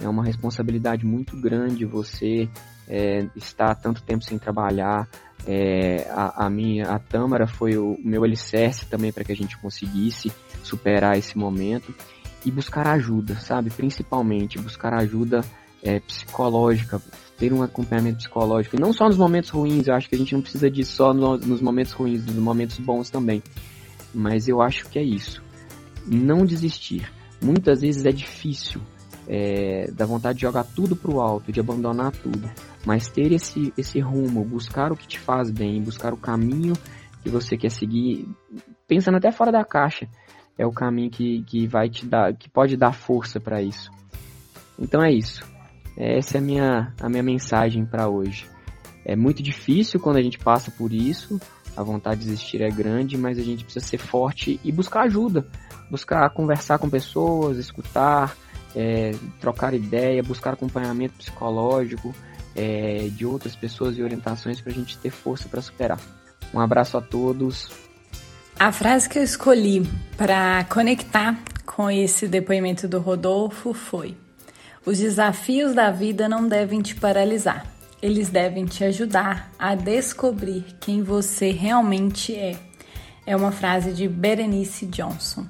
é 0.02 0.10
uma 0.10 0.24
responsabilidade 0.24 1.06
muito 1.06 1.38
grande 1.38 1.86
você 1.86 2.50
é, 2.88 3.28
estar 3.36 3.76
tanto 3.76 4.02
tempo 4.04 4.24
sem 4.24 4.38
trabalhar. 4.38 5.08
É, 5.48 6.08
a, 6.12 6.46
a, 6.46 6.50
minha, 6.50 6.90
a 6.90 7.00
Tâmara 7.00 7.48
foi 7.48 7.78
o 7.78 7.98
meu 8.04 8.24
alicerce 8.24 8.86
também 8.86 9.12
para 9.12 9.24
que 9.24 9.32
a 9.32 9.36
gente 9.36 9.58
conseguisse 9.58 10.32
superar 10.64 11.18
esse 11.18 11.38
momento 11.38 11.94
e 12.46 12.52
buscar 12.52 12.88
ajuda, 12.88 13.36
sabe? 13.36 13.70
Principalmente 13.70 14.60
buscar 14.60 14.94
ajuda 14.94 15.42
é, 15.84 16.00
psicológica, 16.00 17.02
ter 17.38 17.54
um 17.54 17.64
acompanhamento 17.64 18.18
psicológico. 18.18 18.76
E 18.76 18.80
não 18.80 18.94
só 18.94 19.08
nos 19.08 19.18
momentos 19.18 19.50
ruins, 19.50 19.88
eu 19.88 19.96
acho 19.96 20.10
que 20.10 20.16
a 20.16 20.18
gente 20.18 20.34
não 20.34 20.42
precisa 20.42 20.70
disso 20.70 20.96
só 20.96 21.14
no, 21.14 21.38
nos 21.38 21.62
momentos 21.62 21.94
ruins, 21.94 22.26
nos 22.26 22.36
momentos 22.36 22.78
bons 22.78 23.10
também. 23.10 23.42
Mas 24.14 24.48
eu 24.48 24.62
acho 24.62 24.88
que 24.90 25.00
é 25.00 25.04
isso. 25.04 25.42
Não 26.06 26.46
desistir. 26.46 27.12
Muitas 27.42 27.82
vezes 27.82 28.06
é 28.06 28.12
difícil, 28.12 28.82
é, 29.34 29.90
da 29.92 30.06
vontade 30.06 30.40
de 30.40 30.42
jogar 30.42 30.66
tudo 30.66 30.94
pro 30.94 31.22
alto, 31.22 31.54
de 31.54 31.60
abandonar 31.62 32.12
tudo. 32.12 32.52
Mas 32.86 33.08
ter 33.08 33.32
esse, 33.32 33.74
esse 33.78 33.98
rumo, 34.02 34.44
buscar 34.44 34.92
o 34.92 34.96
que 34.98 35.08
te 35.08 35.18
faz 35.18 35.50
bem, 35.50 35.82
buscar 35.82 36.14
o 36.14 36.18
caminho 36.18 36.74
que 37.24 37.30
você 37.30 37.56
quer 37.56 37.72
seguir, 37.72 38.28
pensando 38.86 39.16
até 39.16 39.32
fora 39.32 39.50
da 39.50 39.64
caixa, 39.64 40.06
é 40.58 40.66
o 40.66 40.72
caminho 40.72 41.10
que, 41.10 41.44
que 41.44 41.66
vai 41.66 41.90
te 41.90 42.06
dar, 42.06 42.34
que 42.34 42.50
pode 42.50 42.76
dar 42.76 42.92
força 42.92 43.40
para 43.40 43.62
isso. 43.62 43.90
Então 44.78 45.02
é 45.02 45.14
isso. 45.14 45.50
Essa 45.96 46.38
é 46.38 46.40
a 46.40 46.44
minha, 46.44 46.94
a 47.00 47.08
minha 47.08 47.24
mensagem 47.24 47.86
para 47.86 48.10
hoje. 48.10 48.50
É 49.06 49.16
muito 49.16 49.42
difícil 49.42 50.00
quando 50.00 50.18
a 50.18 50.22
gente 50.22 50.40
passa 50.40 50.72
por 50.72 50.92
isso, 50.92 51.40
a 51.78 51.84
vontade 51.84 52.20
de 52.20 52.26
desistir 52.26 52.62
é 52.62 52.70
grande, 52.70 53.18
mas 53.18 53.40
a 53.40 53.44
gente 53.44 53.64
precisa 53.64 53.86
ser 53.86 53.98
forte 53.98 54.60
e 54.62 54.72
buscar 54.74 55.04
ajuda, 55.04 55.48
buscar 55.90 56.30
conversar 56.32 56.80
com 56.80 56.90
pessoas, 56.90 57.58
escutar, 57.58 58.36
é, 58.76 59.12
trocar 59.40 59.74
ideia, 59.74 60.22
buscar 60.24 60.54
acompanhamento 60.54 61.16
psicológico 61.16 62.14
é, 62.56 63.10
de 63.12 63.26
outras 63.26 63.56
pessoas 63.56 63.98
e 63.98 64.04
orientações 64.04 64.60
para 64.62 64.72
a 64.72 64.76
gente 64.76 64.98
ter 64.98 65.12
força 65.12 65.48
para 65.48 65.62
superar. 65.62 66.00
Um 66.54 66.60
abraço 66.60 66.98
a 66.98 67.02
todos. 67.02 67.70
A 68.60 68.72
frase 68.72 69.08
que 69.10 69.18
eu 69.18 69.24
escolhi 69.24 69.88
para 70.18 70.64
conectar 70.66 71.38
com 71.66 71.90
esse 71.90 72.28
depoimento 72.28 72.88
do 72.88 73.00
Rodolfo 73.00 73.74
foi: 73.74 74.16
os 74.86 75.00
desafios 75.00 75.74
da 75.74 75.90
vida 75.90 76.28
não 76.28 76.48
devem 76.48 76.82
te 76.82 76.96
paralisar, 76.96 77.66
eles 78.02 78.30
devem 78.30 78.66
te 78.66 78.84
ajudar 78.84 79.52
a 79.58 79.76
descobrir 79.76 80.66
quem 80.80 81.02
você 81.02 81.52
realmente 81.52 82.36
é. 82.36 82.58
É 83.26 83.36
uma 83.36 83.52
frase 83.52 83.94
de 83.94 84.08
Berenice 84.08 84.88
Johnson. 84.88 85.46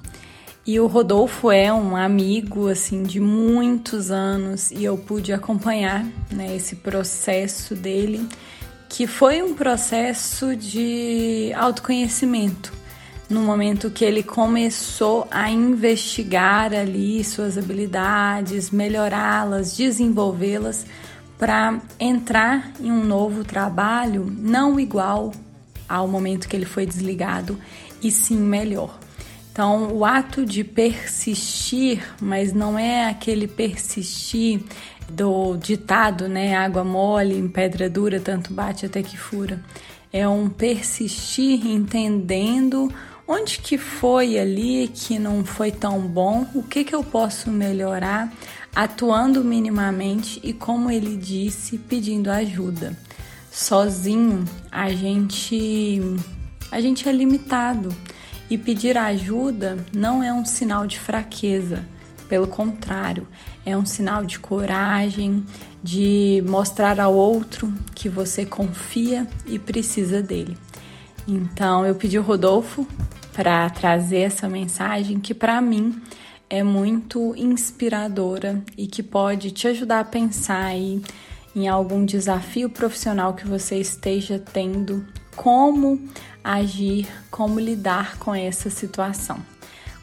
E 0.64 0.78
o 0.78 0.86
Rodolfo 0.86 1.50
é 1.50 1.72
um 1.72 1.96
amigo 1.96 2.68
assim 2.68 3.02
de 3.02 3.18
muitos 3.18 4.12
anos 4.12 4.70
e 4.70 4.84
eu 4.84 4.96
pude 4.96 5.32
acompanhar 5.32 6.06
né, 6.30 6.54
esse 6.54 6.76
processo 6.76 7.74
dele, 7.74 8.24
que 8.88 9.08
foi 9.08 9.42
um 9.42 9.54
processo 9.54 10.54
de 10.54 11.52
autoconhecimento 11.56 12.72
no 13.28 13.40
momento 13.40 13.90
que 13.90 14.04
ele 14.04 14.22
começou 14.22 15.26
a 15.30 15.50
investigar 15.50 16.72
ali 16.72 17.24
suas 17.24 17.58
habilidades, 17.58 18.70
melhorá-las, 18.70 19.76
desenvolvê-las 19.76 20.86
para 21.38 21.80
entrar 21.98 22.70
em 22.78 22.92
um 22.92 23.02
novo 23.02 23.42
trabalho 23.42 24.32
não 24.38 24.78
igual 24.78 25.32
ao 25.88 26.06
momento 26.06 26.46
que 26.46 26.54
ele 26.54 26.66
foi 26.66 26.86
desligado 26.86 27.58
e 28.00 28.12
sim 28.12 28.36
melhor. 28.36 29.01
Então, 29.52 29.92
o 29.92 30.02
ato 30.02 30.46
de 30.46 30.64
persistir, 30.64 32.02
mas 32.18 32.54
não 32.54 32.78
é 32.78 33.10
aquele 33.10 33.46
persistir 33.46 34.62
do 35.10 35.58
ditado, 35.58 36.26
né? 36.26 36.56
Água 36.56 36.82
mole 36.82 37.36
em 37.36 37.46
pedra 37.46 37.88
dura, 37.88 38.18
tanto 38.18 38.50
bate 38.50 38.86
até 38.86 39.02
que 39.02 39.16
fura. 39.16 39.62
É 40.10 40.26
um 40.26 40.48
persistir 40.48 41.66
entendendo 41.66 42.90
Onde 43.26 43.60
que 43.60 43.78
foi 43.78 44.38
ali 44.38 44.88
que 44.88 45.18
não 45.18 45.44
foi 45.44 45.70
tão 45.70 46.00
bom? 46.00 46.46
O 46.54 46.62
que 46.62 46.84
que 46.84 46.94
eu 46.94 47.04
posso 47.04 47.50
melhorar? 47.50 48.32
Atuando 48.74 49.44
minimamente 49.44 50.40
e 50.42 50.52
como 50.52 50.90
ele 50.90 51.16
disse, 51.16 51.78
pedindo 51.78 52.30
ajuda. 52.30 52.94
Sozinho, 53.50 54.44
a 54.70 54.90
gente 54.90 56.00
a 56.70 56.80
gente 56.80 57.08
é 57.08 57.12
limitado 57.12 57.94
E 58.52 58.58
pedir 58.58 58.98
ajuda 58.98 59.78
não 59.94 60.22
é 60.22 60.30
um 60.30 60.44
sinal 60.44 60.86
de 60.86 61.00
fraqueza, 61.00 61.86
pelo 62.28 62.46
contrário, 62.46 63.26
é 63.64 63.74
um 63.74 63.86
sinal 63.86 64.26
de 64.26 64.38
coragem, 64.38 65.42
de 65.82 66.44
mostrar 66.46 67.00
ao 67.00 67.14
outro 67.14 67.72
que 67.94 68.10
você 68.10 68.44
confia 68.44 69.26
e 69.46 69.58
precisa 69.58 70.20
dele. 70.20 70.54
Então, 71.26 71.86
eu 71.86 71.94
pedi 71.94 72.18
o 72.18 72.22
Rodolfo 72.22 72.86
para 73.32 73.70
trazer 73.70 74.18
essa 74.18 74.46
mensagem 74.50 75.18
que 75.18 75.32
para 75.32 75.58
mim 75.62 76.02
é 76.50 76.62
muito 76.62 77.34
inspiradora 77.34 78.62
e 78.76 78.86
que 78.86 79.02
pode 79.02 79.50
te 79.50 79.66
ajudar 79.66 80.00
a 80.00 80.04
pensar 80.04 80.62
aí 80.62 81.00
em 81.56 81.68
algum 81.68 82.04
desafio 82.04 82.68
profissional 82.68 83.32
que 83.32 83.48
você 83.48 83.76
esteja 83.76 84.38
tendo, 84.38 85.06
como 85.36 86.00
agir, 86.42 87.06
como 87.30 87.60
lidar 87.60 88.18
com 88.18 88.34
essa 88.34 88.70
situação. 88.70 89.38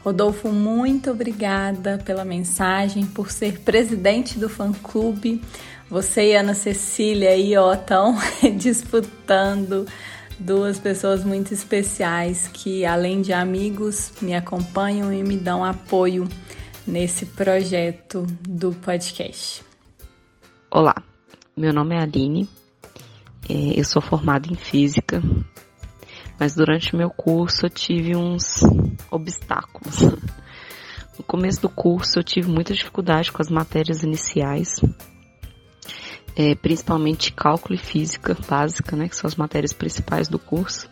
Rodolfo, 0.02 0.48
muito 0.48 1.10
obrigada 1.10 1.98
pela 1.98 2.24
mensagem, 2.24 3.04
por 3.04 3.30
ser 3.30 3.60
presidente 3.60 4.38
do 4.38 4.48
fã-clube. 4.48 5.42
Você 5.90 6.30
e 6.30 6.36
Ana 6.36 6.54
Cecília 6.54 7.30
aí, 7.30 7.54
ó, 7.56 7.74
estão 7.74 8.16
disputando 8.56 9.86
duas 10.38 10.78
pessoas 10.78 11.22
muito 11.22 11.52
especiais 11.52 12.48
que, 12.48 12.86
além 12.86 13.20
de 13.20 13.32
amigos, 13.32 14.12
me 14.22 14.34
acompanham 14.34 15.12
e 15.12 15.22
me 15.22 15.36
dão 15.36 15.62
apoio 15.62 16.26
nesse 16.86 17.26
projeto 17.26 18.26
do 18.48 18.72
podcast. 18.72 19.62
Olá, 20.70 20.94
meu 21.54 21.74
nome 21.74 21.94
é 21.94 21.98
Aline, 21.98 22.48
eu 23.76 23.84
sou 23.84 24.00
formada 24.00 24.48
em 24.50 24.54
Física, 24.54 25.22
mas 26.38 26.54
durante 26.54 26.96
meu 26.96 27.10
curso 27.10 27.66
eu 27.66 27.70
tive 27.70 28.16
uns 28.16 28.62
obstáculos. 29.10 30.00
No 31.18 31.24
começo 31.26 31.60
do 31.60 31.68
curso 31.68 32.18
eu 32.18 32.24
tive 32.24 32.48
muita 32.48 32.72
dificuldade 32.72 33.30
com 33.30 33.42
as 33.42 33.50
matérias 33.50 34.02
iniciais, 34.02 34.80
é, 36.34 36.54
principalmente 36.54 37.32
cálculo 37.32 37.74
e 37.74 37.78
física 37.78 38.36
básica, 38.48 38.96
né, 38.96 39.08
que 39.08 39.16
são 39.16 39.28
as 39.28 39.34
matérias 39.34 39.72
principais 39.72 40.28
do 40.28 40.38
curso. 40.38 40.88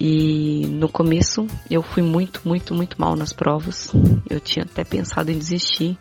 E 0.00 0.66
no 0.66 0.88
começo 0.88 1.46
eu 1.70 1.82
fui 1.82 2.02
muito, 2.02 2.40
muito, 2.44 2.74
muito 2.74 3.00
mal 3.00 3.14
nas 3.14 3.32
provas. 3.32 3.92
Eu 4.28 4.40
tinha 4.40 4.64
até 4.64 4.82
pensado 4.82 5.30
em 5.30 5.38
desistir, 5.38 5.98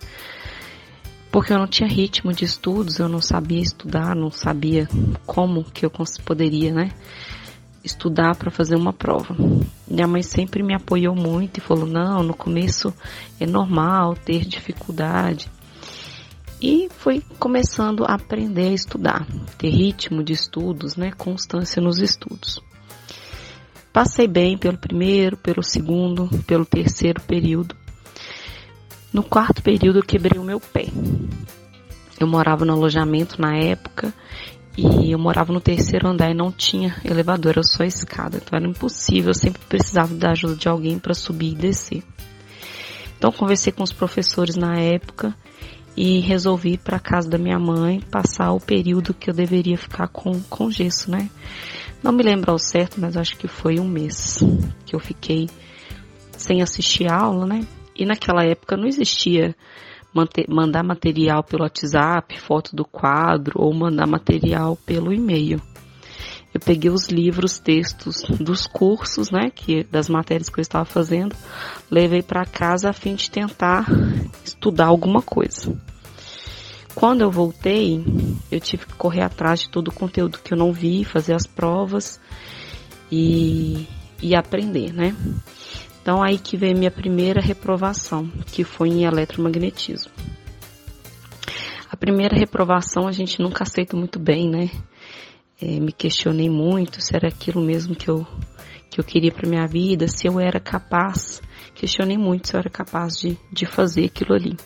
porque 1.31 1.53
eu 1.53 1.57
não 1.57 1.67
tinha 1.67 1.87
ritmo 1.87 2.33
de 2.33 2.43
estudos, 2.43 2.99
eu 2.99 3.07
não 3.07 3.21
sabia 3.21 3.61
estudar, 3.61 4.15
não 4.15 4.29
sabia 4.29 4.87
como 5.25 5.63
que 5.63 5.85
eu 5.85 5.91
poderia, 6.25 6.73
né, 6.73 6.91
estudar 7.83 8.35
para 8.35 8.51
fazer 8.51 8.75
uma 8.75 8.91
prova. 8.91 9.35
Minha 9.87 10.07
mãe 10.07 10.21
sempre 10.21 10.61
me 10.61 10.75
apoiou 10.75 11.15
muito 11.15 11.57
e 11.57 11.61
falou: 11.61 11.85
"Não, 11.85 12.21
no 12.21 12.33
começo 12.33 12.93
é 13.39 13.45
normal 13.45 14.15
ter 14.15 14.45
dificuldade". 14.45 15.49
E 16.61 16.89
fui 16.97 17.23
começando 17.39 18.05
a 18.05 18.13
aprender 18.13 18.69
a 18.69 18.73
estudar, 18.73 19.25
ter 19.57 19.69
ritmo 19.69 20.23
de 20.23 20.33
estudos, 20.33 20.95
né, 20.95 21.11
constância 21.17 21.81
nos 21.81 21.97
estudos. 21.97 22.61
Passei 23.91 24.27
bem 24.27 24.57
pelo 24.57 24.77
primeiro, 24.77 25.35
pelo 25.35 25.63
segundo, 25.63 26.29
pelo 26.45 26.65
terceiro 26.65 27.19
período. 27.21 27.75
No 29.13 29.23
quarto 29.23 29.61
período 29.61 30.01
quebrei 30.01 30.39
o 30.39 30.43
meu 30.43 30.59
pé. 30.59 30.87
Eu 32.19 32.27
morava 32.27 32.63
no 32.63 32.73
alojamento 32.73 33.41
na 33.41 33.57
época 33.57 34.13
e 34.77 35.11
eu 35.11 35.19
morava 35.19 35.51
no 35.51 35.59
terceiro 35.59 36.07
andar 36.07 36.31
e 36.31 36.33
não 36.33 36.51
tinha 36.51 36.95
elevador, 37.03 37.53
era 37.53 37.63
só 37.63 37.83
escada. 37.83 38.37
Então 38.37 38.57
era 38.57 38.67
impossível, 38.67 39.31
eu 39.31 39.33
sempre 39.33 39.61
precisava 39.67 40.13
da 40.13 40.31
ajuda 40.31 40.55
de 40.55 40.69
alguém 40.69 40.97
para 40.97 41.13
subir 41.13 41.51
e 41.51 41.55
descer. 41.55 42.03
Então 43.17 43.31
conversei 43.31 43.73
com 43.73 43.83
os 43.83 43.91
professores 43.91 44.55
na 44.55 44.77
época 44.79 45.35
e 45.95 46.19
resolvi 46.19 46.73
ir 46.73 46.77
para 46.77 46.99
casa 46.99 47.29
da 47.29 47.37
minha 47.37 47.59
mãe 47.59 47.99
passar 47.99 48.53
o 48.53 48.61
período 48.61 49.13
que 49.13 49.29
eu 49.29 49.33
deveria 49.33 49.77
ficar 49.77 50.07
com, 50.07 50.39
com 50.43 50.71
gesso, 50.71 51.11
né? 51.11 51.29
Não 52.01 52.13
me 52.13 52.23
lembro 52.23 52.51
ao 52.51 52.57
certo, 52.57 52.99
mas 52.99 53.17
acho 53.17 53.37
que 53.37 53.47
foi 53.47 53.77
um 53.77 53.87
mês 53.87 54.41
que 54.85 54.95
eu 54.95 54.99
fiquei 54.99 55.49
sem 56.31 56.61
assistir 56.61 57.11
aula, 57.11 57.45
né? 57.45 57.67
E 57.95 58.05
naquela 58.05 58.43
época 58.43 58.77
não 58.77 58.87
existia 58.87 59.55
mandar 60.47 60.83
material 60.83 61.43
pelo 61.43 61.63
WhatsApp, 61.63 62.39
foto 62.39 62.75
do 62.75 62.83
quadro 62.83 63.61
ou 63.61 63.73
mandar 63.73 64.07
material 64.07 64.77
pelo 64.85 65.13
e-mail. 65.13 65.61
Eu 66.53 66.59
peguei 66.59 66.91
os 66.91 67.07
livros, 67.07 67.59
textos 67.59 68.23
dos 68.37 68.67
cursos, 68.67 69.31
né, 69.31 69.49
que 69.49 69.83
das 69.85 70.09
matérias 70.09 70.49
que 70.49 70.59
eu 70.59 70.61
estava 70.61 70.83
fazendo, 70.83 71.33
levei 71.89 72.21
para 72.21 72.45
casa 72.45 72.89
a 72.89 72.93
fim 72.93 73.15
de 73.15 73.31
tentar 73.31 73.85
estudar 74.43 74.87
alguma 74.87 75.21
coisa. 75.21 75.73
Quando 76.93 77.21
eu 77.21 77.31
voltei, 77.31 78.03
eu 78.51 78.59
tive 78.59 78.85
que 78.85 78.93
correr 78.95 79.21
atrás 79.21 79.61
de 79.61 79.69
todo 79.69 79.87
o 79.87 79.93
conteúdo 79.93 80.39
que 80.39 80.53
eu 80.53 80.57
não 80.57 80.73
vi, 80.73 81.05
fazer 81.05 81.33
as 81.33 81.47
provas 81.47 82.19
e, 83.09 83.87
e 84.21 84.35
aprender, 84.35 84.91
né? 84.91 85.15
Então 86.01 86.21
aí 86.21 86.39
que 86.39 86.57
veio 86.57 86.77
minha 86.77 86.89
primeira 86.89 87.39
reprovação, 87.39 88.27
que 88.51 88.63
foi 88.63 88.89
em 88.89 89.03
eletromagnetismo. 89.03 90.11
A 91.89 91.95
primeira 91.95 92.35
reprovação 92.35 93.07
a 93.07 93.11
gente 93.11 93.39
nunca 93.39 93.63
aceita 93.63 93.95
muito 93.95 94.17
bem, 94.17 94.49
né? 94.49 94.71
É, 95.61 95.79
me 95.79 95.91
questionei 95.91 96.49
muito 96.49 96.99
se 96.99 97.15
era 97.15 97.27
aquilo 97.27 97.61
mesmo 97.61 97.95
que 97.95 98.09
eu, 98.09 98.25
que 98.89 98.99
eu 98.99 99.03
queria 99.03 99.31
para 99.31 99.47
minha 99.47 99.67
vida, 99.67 100.07
se 100.07 100.27
eu 100.27 100.39
era 100.39 100.59
capaz. 100.59 101.39
Questionei 101.75 102.17
muito 102.17 102.47
se 102.47 102.55
eu 102.55 102.59
era 102.59 102.69
capaz 102.69 103.13
de, 103.13 103.37
de 103.51 103.67
fazer 103.67 104.05
aquilo 104.05 104.33
ali. 104.33 104.57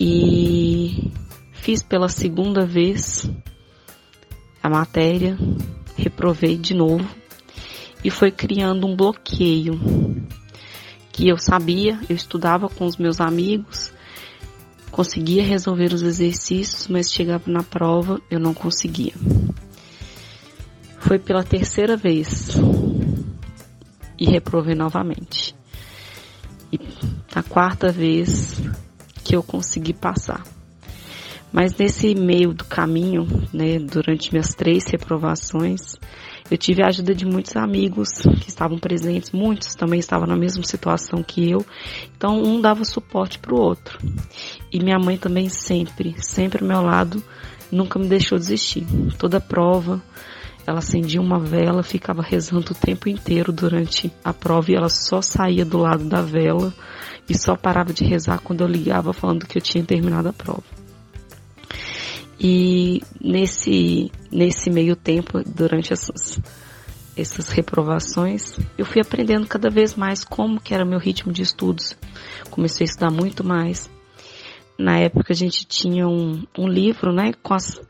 E 0.00 1.12
fiz 1.52 1.82
pela 1.82 2.08
segunda 2.08 2.64
vez 2.64 3.30
a 4.62 4.70
matéria, 4.70 5.36
reprovei 5.96 6.56
de 6.56 6.72
novo 6.72 7.06
e 8.06 8.10
foi 8.10 8.30
criando 8.30 8.86
um 8.86 8.94
bloqueio 8.94 9.80
que 11.10 11.26
eu 11.26 11.36
sabia, 11.36 11.98
eu 12.08 12.14
estudava 12.14 12.68
com 12.68 12.84
os 12.86 12.96
meus 12.96 13.20
amigos, 13.20 13.92
conseguia 14.92 15.42
resolver 15.42 15.92
os 15.92 16.02
exercícios, 16.02 16.86
mas 16.86 17.12
chegava 17.12 17.50
na 17.50 17.64
prova 17.64 18.20
eu 18.30 18.38
não 18.38 18.54
conseguia. 18.54 19.12
Foi 21.00 21.18
pela 21.18 21.42
terceira 21.42 21.96
vez 21.96 22.50
e 24.16 24.24
reprovei 24.24 24.76
novamente. 24.76 25.56
E 26.72 26.78
a 27.34 27.42
quarta 27.42 27.90
vez 27.90 28.54
que 29.24 29.34
eu 29.34 29.42
consegui 29.42 29.92
passar. 29.92 30.44
Mas 31.52 31.76
nesse 31.76 32.14
meio 32.14 32.54
do 32.54 32.64
caminho, 32.66 33.26
né, 33.52 33.80
durante 33.80 34.30
minhas 34.30 34.54
três 34.54 34.84
reprovações, 34.86 35.96
eu 36.50 36.56
tive 36.56 36.82
a 36.82 36.86
ajuda 36.86 37.14
de 37.14 37.26
muitos 37.26 37.56
amigos 37.56 38.08
que 38.40 38.48
estavam 38.48 38.78
presentes, 38.78 39.32
muitos 39.32 39.74
também 39.74 39.98
estavam 39.98 40.26
na 40.26 40.36
mesma 40.36 40.62
situação 40.64 41.22
que 41.22 41.50
eu, 41.50 41.64
então 42.16 42.42
um 42.42 42.60
dava 42.60 42.84
suporte 42.84 43.38
para 43.38 43.54
o 43.54 43.60
outro. 43.60 43.98
E 44.72 44.78
minha 44.82 44.98
mãe 44.98 45.16
também 45.16 45.48
sempre, 45.48 46.14
sempre 46.18 46.62
ao 46.62 46.68
meu 46.68 46.82
lado, 46.82 47.22
nunca 47.70 47.98
me 47.98 48.06
deixou 48.06 48.38
desistir. 48.38 48.86
Toda 49.18 49.40
prova, 49.40 50.00
ela 50.66 50.78
acendia 50.78 51.20
uma 51.20 51.38
vela, 51.38 51.82
ficava 51.82 52.22
rezando 52.22 52.72
o 52.72 52.74
tempo 52.74 53.08
inteiro 53.08 53.52
durante 53.52 54.12
a 54.24 54.32
prova 54.32 54.70
e 54.70 54.74
ela 54.74 54.88
só 54.88 55.20
saía 55.20 55.64
do 55.64 55.78
lado 55.78 56.04
da 56.04 56.22
vela 56.22 56.72
e 57.28 57.36
só 57.36 57.56
parava 57.56 57.92
de 57.92 58.04
rezar 58.04 58.40
quando 58.40 58.60
eu 58.60 58.68
ligava 58.68 59.12
falando 59.12 59.46
que 59.46 59.58
eu 59.58 59.62
tinha 59.62 59.84
terminado 59.84 60.28
a 60.28 60.32
prova. 60.32 60.75
E 62.38 63.02
nesse, 63.20 64.10
nesse 64.30 64.70
meio 64.70 64.94
tempo, 64.94 65.42
durante 65.44 65.92
essas, 65.92 66.38
essas 67.16 67.48
reprovações, 67.48 68.58
eu 68.76 68.84
fui 68.84 69.00
aprendendo 69.00 69.46
cada 69.46 69.70
vez 69.70 69.94
mais 69.94 70.22
como 70.22 70.60
que 70.60 70.74
era 70.74 70.84
meu 70.84 70.98
ritmo 70.98 71.32
de 71.32 71.42
estudos. 71.42 71.96
Comecei 72.50 72.84
a 72.84 72.88
estudar 72.88 73.10
muito 73.10 73.42
mais. 73.42 73.90
Na 74.78 74.98
época 74.98 75.32
a 75.32 75.36
gente 75.36 75.64
tinha 75.66 76.06
um, 76.06 76.44
um 76.58 76.68
livro, 76.68 77.12
né, 77.12 77.32
com 77.42 77.54
as 77.54 77.80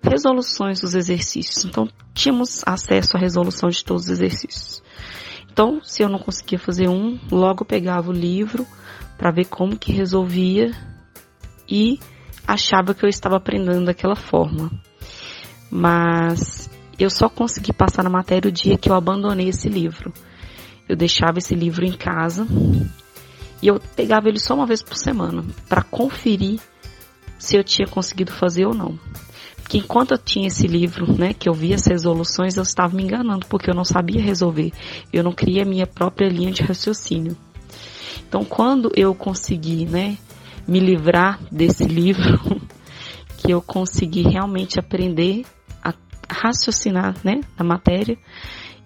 resoluções 0.00 0.80
dos 0.80 0.94
exercícios. 0.94 1.64
Então 1.64 1.88
tínhamos 2.14 2.62
acesso 2.64 3.16
à 3.16 3.20
resolução 3.20 3.68
de 3.68 3.84
todos 3.84 4.04
os 4.04 4.10
exercícios. 4.10 4.82
Então, 5.52 5.80
se 5.82 6.02
eu 6.02 6.08
não 6.08 6.18
conseguia 6.18 6.58
fazer 6.58 6.88
um, 6.88 7.18
logo 7.30 7.64
pegava 7.64 8.10
o 8.10 8.14
livro 8.14 8.66
para 9.18 9.32
ver 9.32 9.46
como 9.46 9.76
que 9.76 9.92
resolvia 9.92 10.70
e 11.68 11.98
achava 12.52 12.94
que 12.94 13.04
eu 13.04 13.08
estava 13.08 13.36
aprendendo 13.36 13.84
daquela 13.84 14.16
forma. 14.16 14.70
Mas 15.70 16.68
eu 16.98 17.08
só 17.08 17.28
consegui 17.28 17.72
passar 17.72 18.02
na 18.02 18.10
matéria 18.10 18.48
o 18.48 18.52
dia 18.52 18.76
que 18.76 18.90
eu 18.90 18.94
abandonei 18.94 19.48
esse 19.48 19.68
livro. 19.68 20.12
Eu 20.88 20.96
deixava 20.96 21.38
esse 21.38 21.54
livro 21.54 21.84
em 21.84 21.92
casa 21.92 22.46
e 23.62 23.68
eu 23.68 23.80
pegava 23.94 24.28
ele 24.28 24.40
só 24.40 24.54
uma 24.54 24.66
vez 24.66 24.82
por 24.82 24.96
semana 24.96 25.44
para 25.68 25.82
conferir 25.82 26.58
se 27.38 27.56
eu 27.56 27.62
tinha 27.62 27.86
conseguido 27.86 28.32
fazer 28.32 28.66
ou 28.66 28.74
não. 28.74 28.98
que 29.68 29.78
enquanto 29.78 30.10
eu 30.10 30.18
tinha 30.18 30.48
esse 30.48 30.66
livro, 30.66 31.16
né, 31.16 31.32
que 31.32 31.48
eu 31.48 31.54
via 31.54 31.76
as 31.76 31.86
resoluções, 31.86 32.56
eu 32.56 32.64
estava 32.64 32.96
me 32.96 33.04
enganando, 33.04 33.46
porque 33.46 33.70
eu 33.70 33.74
não 33.74 33.84
sabia 33.84 34.20
resolver. 34.20 34.72
Eu 35.12 35.22
não 35.22 35.30
criei 35.30 35.62
a 35.62 35.64
minha 35.64 35.86
própria 35.86 36.28
linha 36.28 36.50
de 36.50 36.62
raciocínio. 36.62 37.36
Então, 38.28 38.44
quando 38.44 38.90
eu 38.96 39.14
consegui, 39.14 39.86
né, 39.86 40.18
me 40.70 40.78
livrar 40.78 41.40
desse 41.50 41.84
livro, 41.84 42.38
que 43.38 43.50
eu 43.52 43.60
consegui 43.60 44.22
realmente 44.22 44.78
aprender 44.78 45.44
a 45.82 45.92
raciocinar, 46.30 47.16
né, 47.24 47.40
na 47.58 47.64
matéria 47.64 48.16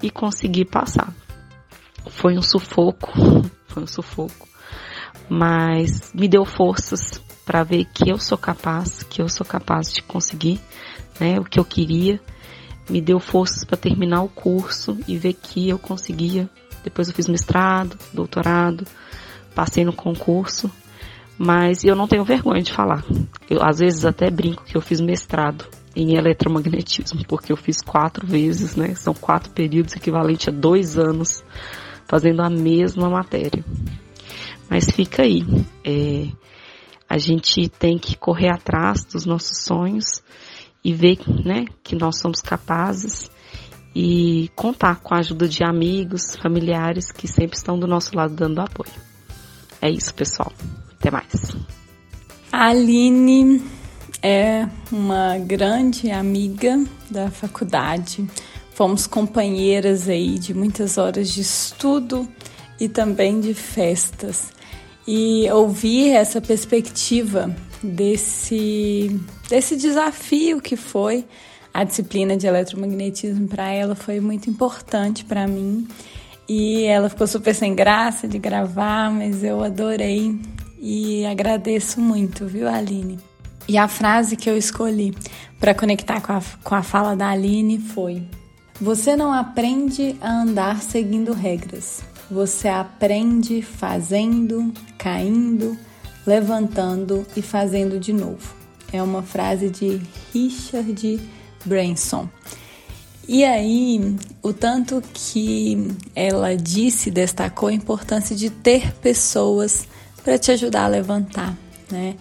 e 0.02 0.10
conseguir 0.10 0.64
passar. 0.64 1.12
Foi 2.08 2.38
um 2.38 2.42
sufoco, 2.42 3.12
foi 3.68 3.82
um 3.82 3.86
sufoco, 3.86 4.48
mas 5.28 6.10
me 6.14 6.26
deu 6.26 6.46
forças 6.46 7.22
para 7.44 7.62
ver 7.62 7.84
que 7.92 8.10
eu 8.10 8.18
sou 8.18 8.38
capaz, 8.38 9.02
que 9.02 9.20
eu 9.20 9.28
sou 9.28 9.44
capaz 9.44 9.92
de 9.92 10.00
conseguir, 10.00 10.58
né, 11.20 11.38
o 11.38 11.44
que 11.44 11.60
eu 11.60 11.66
queria. 11.66 12.18
Me 12.88 13.02
deu 13.02 13.20
forças 13.20 13.62
para 13.62 13.76
terminar 13.76 14.22
o 14.22 14.28
curso 14.30 14.98
e 15.06 15.18
ver 15.18 15.34
que 15.34 15.68
eu 15.68 15.78
conseguia. 15.78 16.48
Depois 16.82 17.08
eu 17.08 17.14
fiz 17.14 17.28
mestrado, 17.28 17.98
doutorado, 18.12 18.86
passei 19.54 19.84
no 19.84 19.92
concurso, 19.92 20.70
mas 21.38 21.84
eu 21.84 21.96
não 21.96 22.06
tenho 22.06 22.24
vergonha 22.24 22.62
de 22.62 22.72
falar. 22.72 23.04
Eu 23.48 23.62
às 23.62 23.78
vezes 23.78 24.04
até 24.04 24.30
brinco 24.30 24.64
que 24.64 24.76
eu 24.76 24.80
fiz 24.80 25.00
mestrado 25.00 25.66
em 25.96 26.16
eletromagnetismo, 26.16 27.24
porque 27.26 27.52
eu 27.52 27.56
fiz 27.56 27.80
quatro 27.80 28.26
vezes, 28.26 28.76
né? 28.76 28.94
São 28.94 29.14
quatro 29.14 29.50
períodos 29.50 29.94
equivalente 29.94 30.50
a 30.50 30.52
dois 30.52 30.98
anos 30.98 31.44
fazendo 32.06 32.42
a 32.42 32.50
mesma 32.50 33.08
matéria. 33.08 33.64
Mas 34.68 34.90
fica 34.90 35.22
aí. 35.22 35.44
É, 35.84 36.28
a 37.08 37.18
gente 37.18 37.68
tem 37.68 37.98
que 37.98 38.16
correr 38.16 38.50
atrás 38.52 39.04
dos 39.04 39.24
nossos 39.24 39.62
sonhos 39.62 40.22
e 40.82 40.92
ver 40.92 41.18
né, 41.44 41.64
que 41.82 41.94
nós 41.94 42.18
somos 42.18 42.40
capazes 42.40 43.30
e 43.94 44.50
contar 44.56 44.96
com 44.96 45.14
a 45.14 45.18
ajuda 45.18 45.46
de 45.46 45.62
amigos, 45.62 46.36
familiares 46.42 47.12
que 47.12 47.28
sempre 47.28 47.56
estão 47.56 47.78
do 47.78 47.86
nosso 47.86 48.16
lado 48.16 48.34
dando 48.34 48.60
apoio. 48.60 48.92
É 49.80 49.88
isso, 49.88 50.12
pessoal. 50.14 50.52
Até 51.04 51.10
mais. 51.10 51.26
A 52.50 52.68
Aline 52.68 53.62
é 54.22 54.66
uma 54.90 55.36
grande 55.36 56.10
amiga 56.10 56.82
da 57.10 57.30
faculdade. 57.30 58.26
Fomos 58.72 59.06
companheiras 59.06 60.08
aí 60.08 60.38
de 60.38 60.54
muitas 60.54 60.96
horas 60.96 61.28
de 61.28 61.42
estudo 61.42 62.26
e 62.80 62.88
também 62.88 63.38
de 63.38 63.52
festas 63.52 64.50
e 65.06 65.46
ouvir 65.52 66.12
essa 66.12 66.40
perspectiva 66.40 67.54
desse, 67.82 69.20
desse 69.50 69.76
desafio 69.76 70.58
que 70.58 70.74
foi 70.74 71.26
a 71.74 71.84
disciplina 71.84 72.34
de 72.34 72.46
eletromagnetismo 72.46 73.46
para 73.46 73.70
ela 73.70 73.94
foi 73.94 74.20
muito 74.20 74.48
importante 74.48 75.22
para 75.22 75.46
mim. 75.46 75.86
E 76.48 76.84
ela 76.84 77.10
ficou 77.10 77.26
super 77.26 77.54
sem 77.54 77.74
graça 77.74 78.26
de 78.26 78.38
gravar, 78.38 79.10
mas 79.10 79.44
eu 79.44 79.62
adorei 79.62 80.38
e 80.86 81.24
agradeço 81.24 81.98
muito, 81.98 82.46
viu, 82.46 82.68
Aline? 82.68 83.18
E 83.66 83.78
a 83.78 83.88
frase 83.88 84.36
que 84.36 84.50
eu 84.50 84.54
escolhi 84.54 85.16
para 85.58 85.74
conectar 85.74 86.20
com 86.20 86.34
a, 86.34 86.42
com 86.62 86.74
a 86.74 86.82
fala 86.82 87.16
da 87.16 87.30
Aline 87.30 87.78
foi: 87.78 88.22
Você 88.78 89.16
não 89.16 89.32
aprende 89.32 90.14
a 90.20 90.42
andar 90.42 90.82
seguindo 90.82 91.32
regras, 91.32 92.02
você 92.30 92.68
aprende 92.68 93.62
fazendo, 93.62 94.70
caindo, 94.98 95.74
levantando 96.26 97.26
e 97.34 97.40
fazendo 97.40 97.98
de 97.98 98.12
novo. 98.12 98.54
É 98.92 99.02
uma 99.02 99.22
frase 99.22 99.70
de 99.70 100.02
Richard 100.34 101.18
Branson. 101.64 102.28
E 103.26 103.42
aí, 103.42 104.16
o 104.42 104.52
tanto 104.52 105.02
que 105.14 105.88
ela 106.14 106.54
disse, 106.54 107.10
destacou 107.10 107.70
a 107.70 107.72
importância 107.72 108.36
de 108.36 108.50
ter 108.50 108.92
pessoas 108.96 109.88
para 110.24 110.38
te 110.38 110.50
ajudar 110.50 110.84
a 110.84 110.88
levantar, 110.88 111.56
né? 111.90 112.16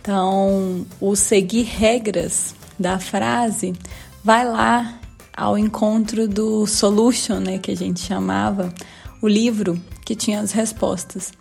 Então, 0.00 0.84
o 1.00 1.16
seguir 1.16 1.62
regras 1.62 2.54
da 2.78 2.98
frase 2.98 3.72
vai 4.22 4.44
lá 4.44 4.98
ao 5.34 5.56
encontro 5.56 6.28
do 6.28 6.66
solution, 6.66 7.38
né, 7.38 7.58
que 7.58 7.70
a 7.70 7.76
gente 7.76 8.00
chamava, 8.00 8.72
o 9.22 9.28
livro 9.28 9.80
que 10.04 10.14
tinha 10.14 10.40
as 10.40 10.52
respostas. 10.52 11.32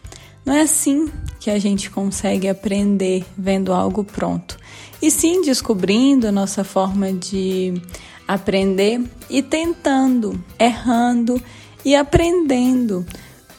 Não 0.46 0.54
é 0.54 0.62
assim 0.62 1.10
que 1.40 1.50
a 1.50 1.60
gente 1.60 1.90
consegue 1.90 2.48
aprender 2.48 3.26
vendo 3.38 3.74
algo 3.74 4.04
pronto. 4.04 4.58
E 5.02 5.12
sim 5.12 5.42
descobrindo 5.42 6.28
a 6.28 6.32
nossa 6.32 6.64
forma 6.64 7.12
de 7.12 7.74
aprender 8.28 9.02
e 9.30 9.42
tentando, 9.42 10.42
errando 10.58 11.42
e 11.84 11.96
aprendendo 11.96 13.06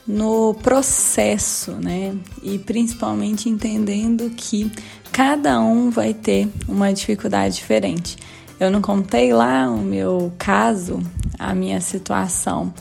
no 0.07 0.55
processo, 0.55 1.73
né? 1.73 2.15
E 2.43 2.59
principalmente 2.59 3.49
entendendo 3.49 4.31
que 4.31 4.71
cada 5.11 5.61
um 5.61 5.91
vai 5.91 6.13
ter 6.13 6.49
uma 6.69 6.93
dificuldade 6.93 7.57
diferente. 7.57 8.17
Eu 8.59 8.71
não 8.71 8.81
contei 8.81 9.33
lá 9.33 9.69
o 9.71 9.79
meu 9.79 10.33
caso, 10.39 11.01
a 11.39 11.55
minha 11.55 11.81
situação 11.81 12.73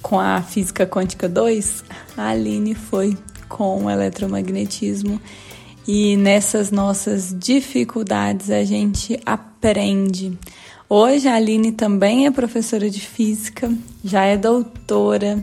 com 0.00 0.18
a 0.18 0.40
física 0.40 0.86
quântica 0.86 1.28
2, 1.28 1.84
a 2.16 2.28
Aline 2.28 2.74
foi 2.74 3.16
com 3.48 3.84
o 3.84 3.90
eletromagnetismo 3.90 5.20
e 5.86 6.16
nessas 6.16 6.70
nossas 6.70 7.34
dificuldades 7.36 8.50
a 8.50 8.62
gente 8.64 9.18
aprende. 9.26 10.38
Hoje 10.88 11.28
a 11.28 11.34
Aline 11.34 11.72
também 11.72 12.26
é 12.26 12.30
professora 12.30 12.88
de 12.88 13.00
física, 13.00 13.72
já 14.04 14.24
é 14.24 14.36
doutora 14.36 15.42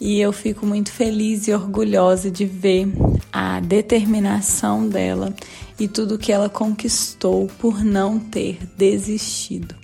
e 0.00 0.20
eu 0.20 0.32
fico 0.32 0.66
muito 0.66 0.92
feliz 0.92 1.48
e 1.48 1.52
orgulhosa 1.52 2.30
de 2.30 2.44
ver 2.44 2.88
a 3.32 3.60
determinação 3.60 4.88
dela 4.88 5.34
e 5.78 5.88
tudo 5.88 6.18
que 6.18 6.32
ela 6.32 6.48
conquistou 6.48 7.48
por 7.58 7.82
não 7.82 8.18
ter 8.18 8.58
desistido. 8.76 9.74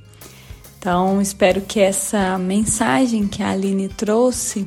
Então, 0.79 1.21
espero 1.23 1.61
que 1.61 1.79
essa 1.79 2.37
mensagem 2.39 3.29
que 3.29 3.43
a 3.43 3.51
Aline 3.51 3.89
trouxe 3.89 4.67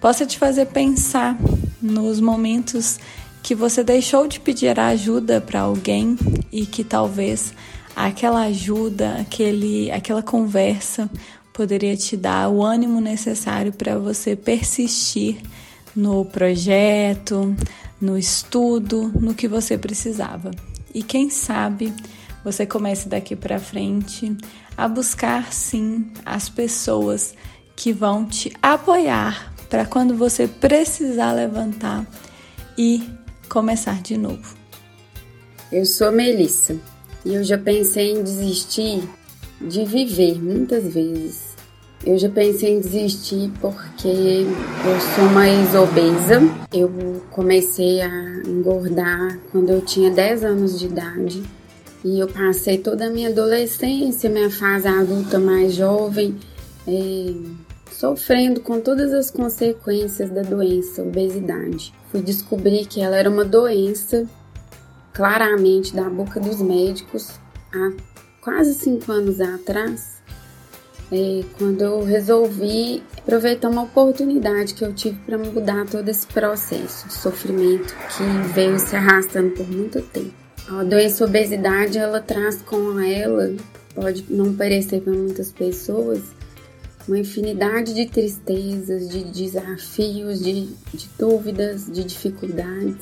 possa 0.00 0.26
te 0.26 0.38
fazer 0.38 0.66
pensar 0.66 1.38
nos 1.80 2.20
momentos 2.20 2.98
que 3.42 3.54
você 3.54 3.82
deixou 3.82 4.26
de 4.26 4.40
pedir 4.40 4.78
ajuda 4.78 5.40
para 5.40 5.60
alguém 5.60 6.16
e 6.52 6.66
que 6.66 6.84
talvez 6.84 7.54
aquela 7.96 8.42
ajuda, 8.42 9.16
aquele, 9.20 9.90
aquela 9.90 10.22
conversa 10.22 11.08
poderia 11.54 11.96
te 11.96 12.16
dar 12.16 12.48
o 12.48 12.62
ânimo 12.62 13.00
necessário 13.00 13.72
para 13.72 13.96
você 13.96 14.34
persistir 14.34 15.40
no 15.94 16.24
projeto, 16.24 17.56
no 18.00 18.18
estudo, 18.18 19.12
no 19.14 19.34
que 19.34 19.46
você 19.46 19.78
precisava. 19.78 20.50
E 20.92 21.02
quem 21.02 21.30
sabe 21.30 21.94
você 22.44 22.66
comece 22.66 23.08
daqui 23.08 23.36
para 23.36 23.60
frente 23.60 24.36
a 24.76 24.88
buscar 24.88 25.52
sim 25.52 26.10
as 26.26 26.48
pessoas 26.48 27.34
que 27.76 27.92
vão 27.92 28.26
te 28.26 28.52
apoiar 28.60 29.54
para 29.70 29.86
quando 29.86 30.16
você 30.16 30.48
precisar 30.48 31.32
levantar 31.32 32.04
e 32.76 33.08
começar 33.48 34.02
de 34.02 34.16
novo. 34.16 34.56
Eu 35.70 35.86
sou 35.86 36.10
Melissa 36.10 36.76
e 37.24 37.34
eu 37.34 37.44
já 37.44 37.56
pensei 37.56 38.10
em 38.10 38.24
desistir 38.24 39.08
de 39.60 39.84
viver 39.84 40.42
muitas 40.42 40.92
vezes. 40.92 41.54
Eu 42.06 42.18
já 42.18 42.28
pensei 42.28 42.74
em 42.74 42.80
desistir 42.80 43.50
porque 43.60 44.08
eu 44.08 45.00
sou 45.14 45.24
mais 45.32 45.74
obesa. 45.74 46.42
Eu 46.72 46.90
comecei 47.30 48.02
a 48.02 48.42
engordar 48.46 49.38
quando 49.50 49.70
eu 49.70 49.80
tinha 49.80 50.10
10 50.10 50.44
anos 50.44 50.78
de 50.78 50.84
idade 50.86 51.42
e 52.04 52.20
eu 52.20 52.28
passei 52.28 52.76
toda 52.76 53.06
a 53.06 53.10
minha 53.10 53.30
adolescência, 53.30 54.28
minha 54.28 54.50
fase 54.50 54.86
adulta 54.86 55.38
mais 55.38 55.74
jovem, 55.74 56.38
é, 56.86 57.32
sofrendo 57.90 58.60
com 58.60 58.78
todas 58.80 59.10
as 59.10 59.30
consequências 59.30 60.30
da 60.30 60.42
doença, 60.42 61.02
obesidade. 61.02 61.94
Fui 62.10 62.20
descobrir 62.20 62.84
que 62.84 63.00
ela 63.00 63.16
era 63.16 63.30
uma 63.30 63.44
doença, 63.46 64.26
claramente 65.14 65.96
da 65.96 66.10
boca 66.10 66.38
dos 66.38 66.60
médicos, 66.60 67.40
quase 68.44 68.74
cinco 68.74 69.10
anos 69.10 69.40
atrás, 69.40 70.22
é, 71.10 71.42
quando 71.56 71.80
eu 71.80 72.04
resolvi 72.04 73.02
aproveitar 73.16 73.70
uma 73.70 73.82
oportunidade 73.82 74.74
que 74.74 74.84
eu 74.84 74.92
tive 74.92 75.18
para 75.24 75.38
mudar 75.38 75.86
todo 75.86 76.06
esse 76.10 76.26
processo 76.26 77.08
de 77.08 77.14
sofrimento 77.14 77.94
que 77.94 78.52
veio 78.52 78.78
se 78.78 78.94
arrastando 78.94 79.50
por 79.52 79.66
muito 79.66 80.02
tempo. 80.02 80.34
A 80.68 80.84
doença 80.84 81.24
obesidade 81.24 81.96
ela 81.96 82.20
traz 82.20 82.60
com 82.62 83.00
ela, 83.00 83.54
pode 83.94 84.26
não 84.28 84.54
parecer 84.54 85.00
para 85.00 85.12
muitas 85.12 85.50
pessoas, 85.50 86.20
uma 87.08 87.18
infinidade 87.18 87.94
de 87.94 88.06
tristezas, 88.06 89.08
de 89.08 89.24
desafios, 89.24 90.42
de, 90.42 90.66
de 90.92 91.08
dúvidas, 91.18 91.86
de 91.86 92.04
dificuldades. 92.04 92.96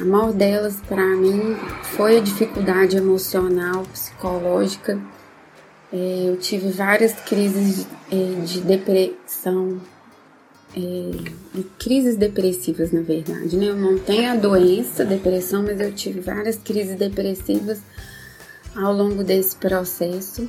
A 0.00 0.04
maior 0.04 0.32
delas 0.32 0.76
para 0.88 1.04
mim 1.16 1.56
foi 1.96 2.18
a 2.18 2.20
dificuldade 2.20 2.96
emocional, 2.96 3.82
psicológica 3.92 4.98
É, 5.90 6.24
eu 6.28 6.36
tive 6.36 6.68
várias 6.70 7.14
crises 7.14 7.86
é, 8.12 8.40
de 8.44 8.60
depressão, 8.60 9.80
é, 10.76 11.60
crises 11.78 12.14
depressivas, 12.16 12.92
na 12.92 13.00
verdade, 13.00 13.56
né? 13.56 13.70
Eu 13.70 13.76
não 13.76 13.98
tenho 13.98 14.30
a 14.30 14.36
doença, 14.36 15.02
depressão, 15.02 15.62
mas 15.62 15.80
eu 15.80 15.90
tive 15.92 16.20
várias 16.20 16.56
crises 16.56 16.94
depressivas 16.94 17.80
ao 18.76 18.92
longo 18.92 19.24
desse 19.24 19.56
processo. 19.56 20.46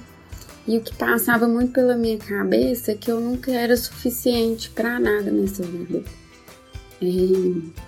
E 0.68 0.78
o 0.78 0.82
que 0.82 0.94
passava 0.96 1.48
muito 1.48 1.72
pela 1.72 1.96
minha 1.96 2.18
cabeça 2.18 2.92
é 2.92 2.96
que 2.96 3.10
eu 3.10 3.22
nunca 3.22 3.50
era 3.50 3.76
suficiente 3.78 4.70
para 4.70 5.00
nada 5.00 5.32
nessa 5.32 5.64
vida. 5.64 6.04
É, 7.02 7.88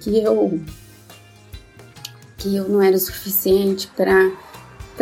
que 0.00 0.18
eu 0.18 0.60
que 2.36 2.54
eu 2.54 2.68
não 2.68 2.80
era 2.80 2.96
suficiente 2.98 3.90
para 3.96 4.30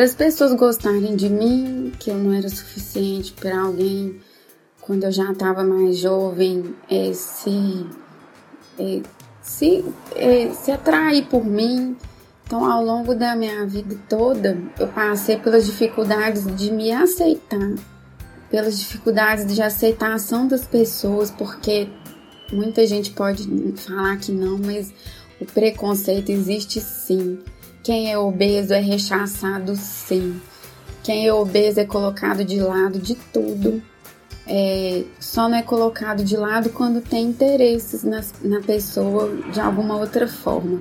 as 0.02 0.14
pessoas 0.14 0.54
gostarem 0.54 1.14
de 1.14 1.28
mim, 1.28 1.92
que 1.98 2.10
eu 2.10 2.16
não 2.16 2.32
era 2.32 2.48
suficiente 2.48 3.32
para 3.32 3.60
alguém 3.60 4.20
quando 4.80 5.04
eu 5.04 5.12
já 5.12 5.32
estava 5.32 5.62
mais 5.64 5.98
jovem 5.98 6.74
é, 6.88 7.12
se 7.12 7.86
é, 8.78 9.02
se, 9.42 9.84
é, 10.14 10.50
se 10.52 10.70
atrair 10.70 11.26
por 11.26 11.44
mim. 11.44 11.96
Então, 12.44 12.64
ao 12.64 12.84
longo 12.84 13.14
da 13.14 13.34
minha 13.34 13.66
vida 13.66 13.96
toda, 14.08 14.56
eu 14.78 14.86
passei 14.88 15.36
pelas 15.36 15.66
dificuldades 15.66 16.46
de 16.56 16.70
me 16.70 16.92
aceitar, 16.92 17.74
pelas 18.50 18.78
dificuldades 18.78 19.52
de 19.52 19.60
aceitação 19.60 20.46
das 20.46 20.64
pessoas, 20.64 21.30
porque 21.30 21.88
muita 22.52 22.86
gente 22.86 23.10
pode 23.10 23.48
falar 23.76 24.16
que 24.16 24.32
não, 24.32 24.58
mas 24.58 24.92
o 25.40 25.44
preconceito 25.44 26.30
existe 26.30 26.80
sim. 26.80 27.38
Quem 27.82 28.10
é 28.10 28.18
obeso 28.18 28.72
é 28.72 28.80
rechaçado 28.80 29.76
sim. 29.76 30.40
Quem 31.02 31.26
é 31.26 31.32
obeso 31.32 31.78
é 31.78 31.84
colocado 31.84 32.44
de 32.44 32.60
lado 32.60 32.98
de 32.98 33.14
tudo. 33.14 33.82
É, 34.48 35.04
só 35.18 35.48
não 35.48 35.56
é 35.56 35.62
colocado 35.62 36.22
de 36.24 36.36
lado 36.36 36.70
quando 36.70 37.00
tem 37.00 37.24
interesses 37.26 38.04
na, 38.04 38.20
na 38.42 38.60
pessoa 38.60 39.32
de 39.52 39.60
alguma 39.60 39.96
outra 39.96 40.26
forma. 40.26 40.80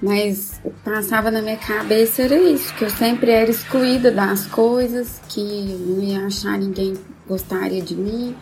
Mas 0.00 0.60
o 0.64 0.70
que 0.70 0.80
passava 0.84 1.30
na 1.30 1.42
minha 1.42 1.56
cabeça 1.56 2.22
era 2.22 2.36
isso, 2.36 2.72
que 2.74 2.84
eu 2.84 2.90
sempre 2.90 3.32
era 3.32 3.50
excluída 3.50 4.12
das 4.12 4.46
coisas, 4.46 5.20
que 5.28 5.40
não 5.40 6.00
ia 6.00 6.24
achar 6.24 6.56
ninguém 6.56 6.94
gostaria 7.26 7.82
de 7.82 7.96
mim, 7.96 8.36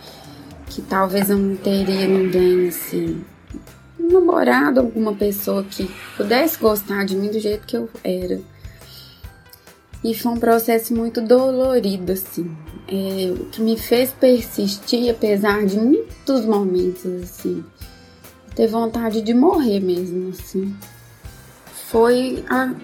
que 0.68 0.83
talvez 0.83 1.31
eu 1.31 1.38
não 1.38 1.57
teria 1.57 2.07
ninguém 2.07 2.68
assim, 2.68 3.24
um 3.98 4.12
namorado, 4.12 4.81
alguma 4.81 5.14
pessoa 5.14 5.64
que 5.64 5.90
pudesse 6.16 6.59
gostar 6.59 7.05
de 7.05 7.16
mim 7.16 7.31
do 7.31 7.38
jeito 7.38 7.66
que 7.66 7.76
eu 7.76 7.88
era. 8.02 8.40
E 10.05 10.14
foi 10.14 10.33
um 10.33 10.38
processo 10.38 10.94
muito 10.94 11.20
dolorido, 11.20 12.12
assim. 12.12 12.57
É, 12.87 13.33
o 13.33 13.46
que 13.46 13.61
me 13.61 13.76
fez 13.76 14.12
persistir, 14.12 15.11
apesar 15.11 15.64
de 15.66 15.76
muitos 15.76 16.44
momentos, 16.44 17.07
assim, 17.22 17.64
ter 18.55 18.68
vontade 18.68 19.20
de 19.22 19.35
morrer 19.35 19.81
mesmo, 19.81 20.29
assim 20.31 20.72
foi 21.90 22.44
a, 22.50 22.74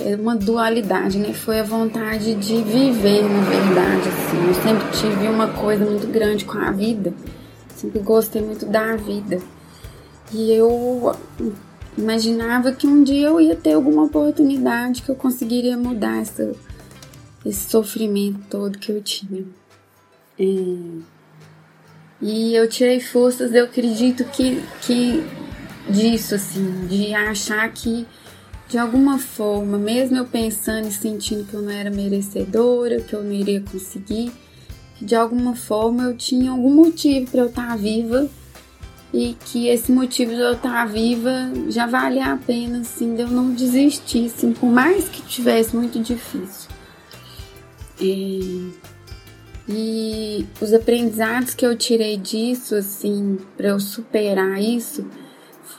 é 0.00 0.16
uma 0.16 0.36
dualidade, 0.36 1.18
né? 1.18 1.32
Foi 1.32 1.60
a 1.60 1.62
vontade 1.62 2.34
de 2.34 2.62
viver, 2.62 3.22
na 3.22 3.40
verdade, 3.42 4.08
assim. 4.08 4.46
Eu 4.48 4.54
sempre 4.54 4.90
tive 4.92 5.28
uma 5.28 5.48
coisa 5.48 5.84
muito 5.84 6.06
grande 6.06 6.44
com 6.44 6.58
a 6.58 6.70
vida. 6.70 7.12
Sempre 7.74 8.00
gostei 8.00 8.42
muito 8.42 8.66
da 8.66 8.96
vida. 8.96 9.38
E 10.32 10.52
eu 10.52 11.14
imaginava 11.96 12.72
que 12.72 12.86
um 12.86 13.02
dia 13.02 13.28
eu 13.28 13.40
ia 13.40 13.56
ter 13.56 13.72
alguma 13.72 14.04
oportunidade 14.04 15.02
que 15.02 15.08
eu 15.08 15.16
conseguiria 15.16 15.76
mudar 15.76 16.20
essa, 16.20 16.52
esse 17.44 17.70
sofrimento 17.70 18.40
todo 18.48 18.78
que 18.78 18.92
eu 18.92 19.02
tinha. 19.02 19.44
É, 20.38 20.44
e 22.22 22.54
eu 22.54 22.68
tirei 22.68 23.00
forças, 23.00 23.54
eu 23.54 23.64
acredito 23.64 24.24
que, 24.24 24.62
que 24.82 25.24
disso, 25.88 26.34
assim, 26.34 26.86
de 26.86 27.14
achar 27.14 27.68
que 27.72 28.06
de 28.70 28.78
alguma 28.78 29.18
forma, 29.18 29.76
mesmo 29.76 30.16
eu 30.16 30.24
pensando 30.24 30.86
e 30.86 30.92
sentindo 30.92 31.44
que 31.44 31.54
eu 31.54 31.60
não 31.60 31.72
era 31.72 31.90
merecedora, 31.90 33.00
que 33.00 33.12
eu 33.12 33.22
não 33.22 33.32
iria 33.32 33.60
conseguir, 33.60 34.30
de 35.02 35.16
alguma 35.16 35.56
forma 35.56 36.04
eu 36.04 36.16
tinha 36.16 36.52
algum 36.52 36.72
motivo 36.72 37.28
para 37.32 37.40
eu 37.40 37.46
estar 37.46 37.76
viva 37.76 38.30
e 39.12 39.36
que 39.44 39.66
esse 39.66 39.90
motivo 39.90 40.30
de 40.30 40.40
eu 40.40 40.52
estar 40.52 40.86
viva 40.86 41.50
já 41.68 41.84
valia 41.84 42.32
a 42.32 42.36
pena, 42.36 42.82
assim, 42.82 43.16
de 43.16 43.22
eu 43.22 43.28
não 43.28 43.52
desistir, 43.52 44.26
assim, 44.26 44.52
por 44.52 44.70
mais 44.70 45.08
que 45.08 45.20
tivesse 45.22 45.74
muito 45.74 45.98
difícil. 45.98 46.70
E, 48.00 48.70
e 49.68 50.46
os 50.60 50.72
aprendizados 50.72 51.54
que 51.54 51.66
eu 51.66 51.76
tirei 51.76 52.16
disso, 52.16 52.76
assim, 52.76 53.36
para 53.56 53.70
eu 53.70 53.80
superar 53.80 54.62
isso, 54.62 55.04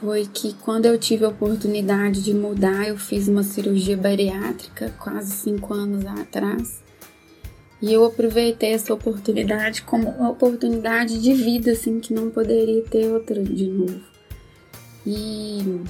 foi 0.02 0.26
que 0.26 0.54
quando 0.54 0.88
eu 0.88 0.98
tive 0.98 1.24
a 1.24 1.30
oportunidade 1.30 2.24
de 2.24 2.34
mudar, 2.34 2.88
eu 2.88 2.98
fiz 2.98 3.28
uma 3.28 3.44
cirurgia 3.44 3.96
bariátrica 3.96 4.92
quase 4.98 5.32
cinco 5.32 5.76
anos 5.76 6.04
atrás. 6.08 6.82
E 7.80 7.94
eu 7.94 8.04
aproveitei 8.04 8.74
essa 8.74 8.94
oportunidade 8.94 9.84
como 9.84 10.10
uma 10.10 10.32
oportunidade 10.32 11.22
de 11.22 11.34
vida, 11.34 11.72
assim, 11.72 12.00
que 12.00 12.14
não 12.14 12.32
poderia 12.32 12.82
ter 12.84 13.12
outra 13.12 13.44
de 13.44 13.68
novo. 13.68 14.02
E 15.06 15.82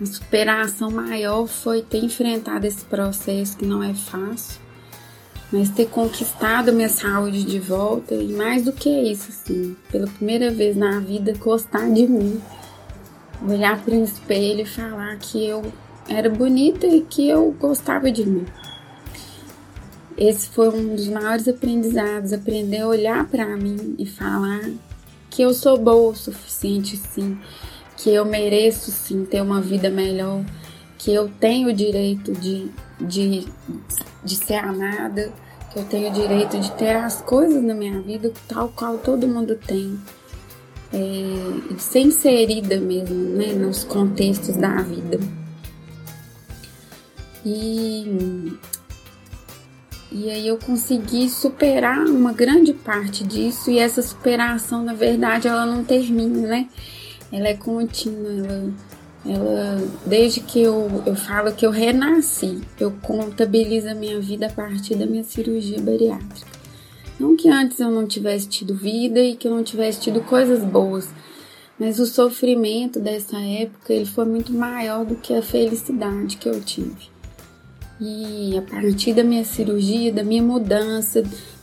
a 0.00 0.06
superação 0.06 0.90
maior 0.90 1.46
foi 1.46 1.82
ter 1.82 1.98
enfrentado 1.98 2.66
esse 2.66 2.84
processo 2.84 3.56
que 3.56 3.66
não 3.66 3.82
é 3.82 3.94
fácil, 3.94 4.60
mas 5.52 5.70
ter 5.70 5.86
conquistado 5.86 6.72
minha 6.72 6.88
saúde 6.88 7.44
de 7.44 7.58
volta 7.58 8.14
e 8.14 8.32
mais 8.32 8.64
do 8.64 8.72
que 8.72 8.88
isso, 8.88 9.30
assim, 9.30 9.76
pela 9.90 10.06
primeira 10.06 10.50
vez 10.52 10.76
na 10.76 11.00
vida, 11.00 11.32
gostar 11.38 11.88
de 11.92 12.06
mim 12.06 12.40
olhar 13.42 13.82
para 13.82 13.94
um 13.94 14.04
espelho 14.04 14.60
e 14.60 14.66
falar 14.66 15.16
que 15.16 15.46
eu 15.46 15.62
era 16.08 16.28
bonita 16.28 16.86
e 16.86 17.00
que 17.00 17.28
eu 17.28 17.54
gostava 17.58 18.10
de 18.10 18.24
mim. 18.24 18.44
Esse 20.16 20.48
foi 20.48 20.68
um 20.68 20.94
dos 20.94 21.08
maiores 21.08 21.48
aprendizados, 21.48 22.32
aprender 22.32 22.82
a 22.82 22.88
olhar 22.88 23.26
para 23.26 23.56
mim 23.56 23.96
e 23.98 24.06
falar 24.06 24.70
que 25.28 25.42
eu 25.42 25.52
sou 25.52 25.76
boa 25.76 26.12
o 26.12 26.14
suficiente 26.14 26.96
sim, 26.96 27.36
que 27.96 28.10
eu 28.10 28.24
mereço 28.24 28.92
sim 28.92 29.24
ter 29.24 29.42
uma 29.42 29.60
vida 29.60 29.90
melhor, 29.90 30.44
que 30.96 31.12
eu 31.12 31.28
tenho 31.40 31.70
o 31.70 31.72
direito 31.72 32.32
de, 32.32 32.70
de, 33.00 33.44
de 34.22 34.36
ser 34.36 34.54
amada, 34.54 35.32
que 35.72 35.80
eu 35.80 35.84
tenho 35.84 36.10
o 36.10 36.12
direito 36.12 36.60
de 36.60 36.70
ter 36.72 36.94
as 36.94 37.20
coisas 37.20 37.60
na 37.60 37.74
minha 37.74 38.00
vida 38.00 38.32
tal 38.46 38.68
qual 38.68 38.96
todo 38.98 39.26
mundo 39.26 39.56
tem 39.56 39.98
é, 40.94 41.78
ser 41.78 42.00
inserida 42.00 42.78
mesmo 42.78 43.14
né, 43.14 43.52
nos 43.52 43.82
contextos 43.82 44.56
da 44.56 44.76
vida. 44.82 45.18
E, 47.44 48.56
e 50.12 50.30
aí 50.30 50.46
eu 50.46 50.56
consegui 50.56 51.28
superar 51.28 51.98
uma 52.06 52.32
grande 52.32 52.72
parte 52.72 53.24
disso, 53.24 53.70
e 53.70 53.78
essa 53.78 54.00
superação, 54.00 54.82
na 54.84 54.94
verdade, 54.94 55.48
ela 55.48 55.66
não 55.66 55.84
termina, 55.84 56.46
né? 56.46 56.68
Ela 57.32 57.48
é 57.48 57.54
contínua, 57.54 58.30
ela, 58.30 58.72
ela 59.26 59.88
desde 60.06 60.40
que 60.40 60.62
eu, 60.62 61.02
eu 61.04 61.16
falo 61.16 61.52
que 61.52 61.66
eu 61.66 61.70
renasci, 61.70 62.60
eu 62.78 62.92
contabilizo 63.02 63.88
a 63.88 63.94
minha 63.94 64.20
vida 64.20 64.46
a 64.46 64.50
partir 64.50 64.94
da 64.94 65.04
minha 65.04 65.24
cirurgia 65.24 65.80
bariátrica. 65.80 66.53
Não 67.18 67.36
que 67.36 67.48
antes 67.48 67.78
eu 67.78 67.90
não 67.90 68.06
tivesse 68.06 68.48
tido 68.48 68.74
vida 68.74 69.20
e 69.20 69.36
que 69.36 69.46
eu 69.46 69.54
não 69.54 69.62
tivesse 69.62 70.00
tido 70.00 70.20
coisas 70.20 70.64
boas, 70.64 71.08
mas 71.78 71.98
o 71.98 72.06
sofrimento 72.06 72.98
dessa 72.98 73.38
época 73.38 73.92
ele 73.92 74.06
foi 74.06 74.24
muito 74.24 74.52
maior 74.52 75.04
do 75.04 75.16
que 75.16 75.34
a 75.34 75.42
felicidade 75.42 76.36
que 76.36 76.48
eu 76.48 76.60
tive. 76.60 77.12
E 78.00 78.58
a 78.58 78.62
partir 78.62 79.12
da 79.12 79.22
minha 79.22 79.44
cirurgia, 79.44 80.12
da 80.12 80.24
minha 80.24 80.42
mudança, 80.42 81.22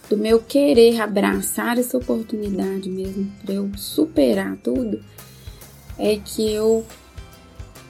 do 0.10 0.18
meu 0.18 0.40
querer 0.40 1.00
abraçar 1.02 1.78
essa 1.78 1.98
oportunidade 1.98 2.90
mesmo 2.90 3.32
para 3.44 3.56
eu 3.56 3.70
superar 3.76 4.58
tudo, 4.58 5.02
é 5.98 6.18
que 6.18 6.52
eu 6.52 6.86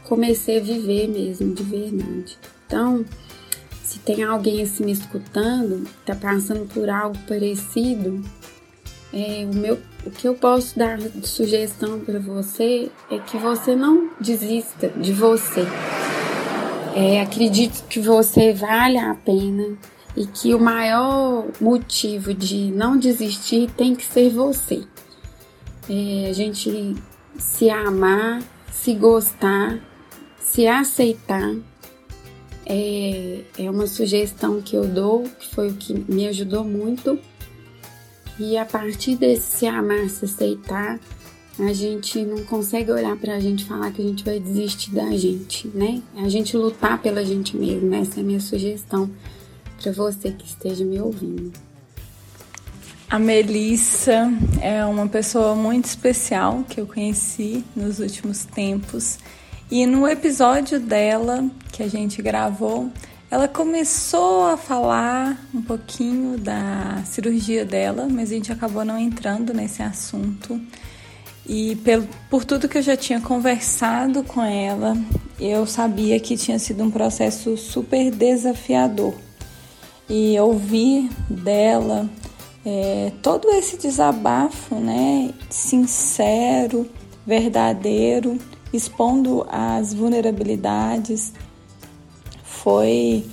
comecei 0.04 0.58
a 0.58 0.62
viver 0.62 1.08
mesmo 1.08 1.54
de 1.54 1.64
verdade. 1.64 2.38
Então, 2.66 3.06
se 3.92 4.00
tem 4.00 4.24
alguém 4.24 4.62
assim 4.62 4.86
me 4.86 4.94
escutando, 4.94 5.86
tá 6.06 6.16
passando 6.16 6.66
por 6.74 6.90
algo 6.90 7.18
parecido, 7.28 8.24
é, 9.14 9.46
o, 9.46 9.54
meu, 9.54 9.78
o 10.06 10.10
que 10.10 10.26
eu 10.26 10.34
posso 10.34 10.80
dar 10.80 10.98
de 10.98 11.28
sugestão 11.28 12.00
para 12.00 12.18
você 12.18 12.90
é 13.10 13.20
que 13.20 13.36
você 13.36 13.76
não 13.76 14.10
desista 14.18 14.88
de 14.88 15.12
você. 15.12 15.68
É, 16.96 17.20
acredite 17.20 17.84
que 17.90 18.00
você 18.00 18.54
vale 18.54 18.98
a 18.98 19.14
pena 19.14 19.78
e 20.16 20.26
que 20.26 20.56
o 20.56 20.60
maior 20.60 21.48
motivo 21.60 22.34
de 22.34 22.72
não 22.72 22.98
desistir 22.98 23.70
tem 23.76 23.94
que 23.94 24.06
ser 24.06 24.30
você. 24.30 24.84
É, 25.90 26.30
a 26.30 26.34
gente 26.34 26.96
se 27.38 27.70
amar, 27.70 28.42
se 28.72 28.94
gostar, 28.94 29.80
se 30.40 30.66
aceitar 30.66 31.54
é, 32.74 33.42
é 33.60 33.70
uma 33.70 33.86
sugestão 33.86 34.62
que 34.62 34.78
eu 34.78 34.88
dou, 34.88 35.24
que 35.24 35.54
foi 35.54 35.68
o 35.68 35.74
que 35.74 35.94
me 36.10 36.26
ajudou 36.28 36.64
muito. 36.64 37.20
E 38.40 38.58
a 38.58 38.64
partir 38.64 39.18
desse 39.18 39.58
se 39.58 39.68
amar, 39.68 40.10
se 40.10 40.24
aceitar, 40.24 40.98
a 41.60 41.74
gente 41.74 42.24
não 42.24 42.46
consegue 42.46 42.90
olhar 42.90 43.18
pra 43.18 43.42
gente 43.42 43.64
e 43.64 43.68
falar 43.68 43.92
que 43.92 44.02
a 44.02 44.06
gente 44.06 44.24
vai 44.24 44.40
desistir 44.40 44.92
da 44.92 45.12
gente, 45.12 45.68
né? 45.68 46.02
A 46.16 46.30
gente 46.30 46.56
lutar 46.56 47.02
pela 47.02 47.26
gente 47.26 47.58
mesmo. 47.58 47.94
Essa 47.94 48.22
é 48.22 48.24
a 48.24 48.26
minha 48.26 48.40
sugestão 48.40 49.12
para 49.82 49.92
você 49.92 50.32
que 50.32 50.46
esteja 50.46 50.86
me 50.86 51.00
ouvindo. 51.02 51.52
A 53.10 53.20
Melissa 53.20 54.32
é 54.62 54.86
uma 54.86 55.10
pessoa 55.10 55.54
muito 55.56 55.86
especial 55.86 56.64
que 56.70 56.80
eu 56.80 56.88
conheci 56.88 57.66
nos 57.76 58.00
últimos 58.00 58.46
tempos. 58.46 59.20
E 59.72 59.86
no 59.86 60.06
episódio 60.06 60.82
dela 60.82 61.50
que 61.72 61.82
a 61.82 61.88
gente 61.88 62.22
gravou, 62.22 62.92
ela 63.30 63.48
começou 63.48 64.44
a 64.48 64.58
falar 64.58 65.40
um 65.56 65.62
pouquinho 65.62 66.38
da 66.38 67.02
cirurgia 67.06 67.64
dela, 67.64 68.06
mas 68.12 68.30
a 68.30 68.34
gente 68.34 68.52
acabou 68.52 68.84
não 68.84 69.00
entrando 69.00 69.54
nesse 69.54 69.82
assunto. 69.82 70.60
E 71.48 71.78
pelo, 71.78 72.06
por 72.30 72.44
tudo 72.44 72.68
que 72.68 72.80
eu 72.80 72.82
já 72.82 72.98
tinha 72.98 73.22
conversado 73.22 74.26
com 74.26 74.44
ela, 74.44 74.98
eu 75.40 75.66
sabia 75.66 76.20
que 76.20 76.36
tinha 76.36 76.60
sido 76.60 76.84
um 76.84 76.92
processo 76.92 77.56
super 77.56 78.12
desafiador. 78.12 79.14
E 80.10 80.38
ouvir 80.38 81.10
dela 81.30 82.10
é, 82.66 83.14
todo 83.22 83.48
esse 83.52 83.78
desabafo, 83.78 84.76
né, 84.76 85.34
sincero, 85.50 86.90
verdadeiro, 87.26 88.38
expondo 88.74 89.46
as 89.50 89.94
vulnerabilidades, 89.94 91.34
foi 92.44 93.26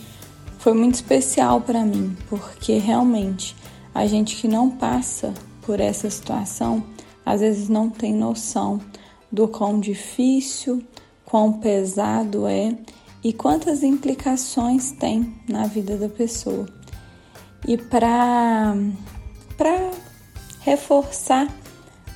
foi 0.59 0.74
muito 0.74 0.96
especial 0.96 1.61
para 1.61 1.85
mim, 1.85 2.16
porque 2.29 2.79
realmente 2.79 3.57
a 3.94 4.07
gente 4.07 4.37
que 4.37 4.48
não 4.48 4.68
passa 4.68 5.33
por 5.62 5.81
essa 5.81 6.11
situação 6.11 6.83
às 7.24 7.40
vezes 7.40 7.68
não 7.68 7.90
tem 7.90 8.14
noção 8.14 8.81
do 9.31 9.46
quão 9.46 9.79
difícil, 9.79 10.83
quão 11.24 11.53
pesado 11.53 12.46
é 12.46 12.74
e 13.22 13.33
quantas 13.33 13.83
implicações 13.83 14.92
tem 14.92 15.35
na 15.46 15.66
vida 15.66 15.96
da 15.96 16.09
pessoa. 16.09 16.66
E 17.66 17.77
para 17.77 18.74
para 19.57 19.90
reforçar 20.61 21.48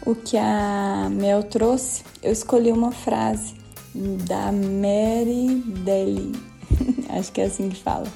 o 0.04 0.14
que 0.14 0.36
a 0.36 1.08
Mel 1.10 1.42
trouxe, 1.44 2.02
eu 2.22 2.32
escolhi 2.32 2.72
uma 2.72 2.90
frase 2.90 3.54
da 3.94 4.50
Mary 4.50 5.62
Daly. 5.84 6.32
Acho 7.10 7.32
que 7.32 7.40
é 7.40 7.44
assim 7.44 7.68
que 7.68 7.80
fala. 7.80 8.06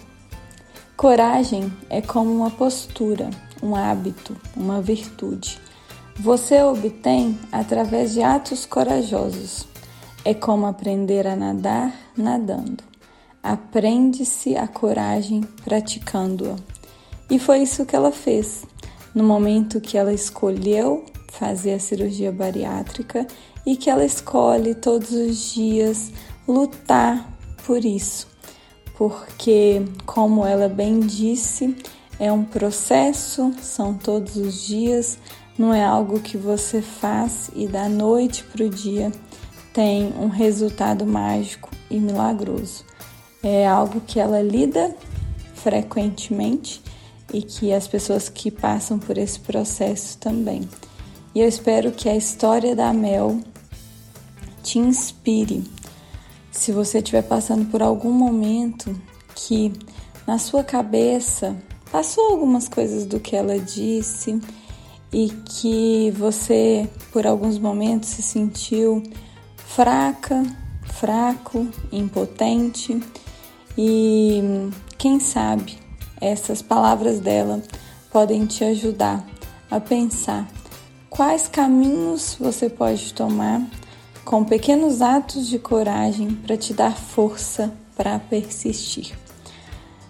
Coragem 0.96 1.72
é 1.90 2.00
como 2.00 2.32
uma 2.32 2.50
postura, 2.50 3.30
um 3.62 3.76
hábito, 3.76 4.36
uma 4.56 4.80
virtude. 4.80 5.58
Você 6.18 6.62
obtém 6.62 7.38
através 7.52 8.14
de 8.14 8.22
atos 8.22 8.64
corajosos. 8.64 9.66
É 10.24 10.34
como 10.34 10.66
aprender 10.66 11.26
a 11.26 11.36
nadar 11.36 11.94
nadando. 12.16 12.82
Aprende-se 13.42 14.56
a 14.56 14.66
coragem 14.66 15.42
praticando-a. 15.62 16.56
E 17.30 17.38
foi 17.38 17.58
isso 17.58 17.84
que 17.84 17.94
ela 17.94 18.10
fez. 18.10 18.64
No 19.14 19.22
momento 19.22 19.80
que 19.80 19.96
ela 19.96 20.12
escolheu 20.12 21.04
fazer 21.28 21.74
a 21.74 21.78
cirurgia 21.78 22.32
bariátrica 22.32 23.26
e 23.64 23.76
que 23.76 23.90
ela 23.90 24.04
escolhe 24.04 24.74
todos 24.74 25.10
os 25.10 25.52
dias 25.52 26.12
lutar 26.46 27.36
por 27.64 27.84
isso. 27.84 28.28
Porque, 28.96 29.82
como 30.06 30.46
ela 30.46 30.68
bem 30.68 31.00
disse, 31.00 31.76
é 32.18 32.32
um 32.32 32.44
processo, 32.44 33.52
são 33.60 33.92
todos 33.92 34.36
os 34.36 34.66
dias, 34.66 35.18
não 35.58 35.72
é 35.72 35.84
algo 35.84 36.20
que 36.20 36.36
você 36.36 36.80
faz 36.80 37.50
e 37.54 37.66
da 37.66 37.88
noite 37.88 38.44
para 38.44 38.64
o 38.64 38.70
dia 38.70 39.12
tem 39.72 40.14
um 40.18 40.28
resultado 40.28 41.04
mágico 41.04 41.70
e 41.90 41.98
milagroso. 41.98 42.84
É 43.42 43.66
algo 43.66 44.00
que 44.00 44.18
ela 44.18 44.40
lida 44.40 44.96
frequentemente 45.54 46.82
e 47.32 47.42
que 47.42 47.72
as 47.72 47.86
pessoas 47.86 48.28
que 48.28 48.50
passam 48.50 48.98
por 48.98 49.18
esse 49.18 49.38
processo 49.38 50.16
também. 50.16 50.66
E 51.36 51.40
eu 51.40 51.46
espero 51.46 51.92
que 51.92 52.08
a 52.08 52.16
história 52.16 52.74
da 52.74 52.94
Mel 52.94 53.40
te 54.62 54.78
inspire. 54.78 55.62
Se 56.50 56.72
você 56.72 56.96
estiver 56.96 57.20
passando 57.20 57.70
por 57.70 57.82
algum 57.82 58.10
momento 58.10 58.98
que 59.34 59.70
na 60.26 60.38
sua 60.38 60.64
cabeça 60.64 61.54
passou 61.92 62.30
algumas 62.30 62.70
coisas 62.70 63.04
do 63.04 63.20
que 63.20 63.36
ela 63.36 63.58
disse 63.58 64.40
e 65.12 65.28
que 65.28 66.10
você 66.12 66.88
por 67.12 67.26
alguns 67.26 67.58
momentos 67.58 68.08
se 68.08 68.22
sentiu 68.22 69.02
fraca, 69.58 70.42
fraco, 70.84 71.68
impotente 71.92 72.98
e 73.76 74.40
quem 74.96 75.20
sabe 75.20 75.76
essas 76.18 76.62
palavras 76.62 77.20
dela 77.20 77.60
podem 78.10 78.46
te 78.46 78.64
ajudar 78.64 79.22
a 79.70 79.78
pensar 79.78 80.55
quais 81.16 81.48
caminhos 81.48 82.36
você 82.38 82.68
pode 82.68 83.14
tomar 83.14 83.62
com 84.22 84.44
pequenos 84.44 85.00
atos 85.00 85.48
de 85.48 85.58
coragem 85.58 86.30
para 86.32 86.58
te 86.58 86.74
dar 86.74 86.94
força 86.94 87.72
para 87.96 88.18
persistir. 88.18 89.16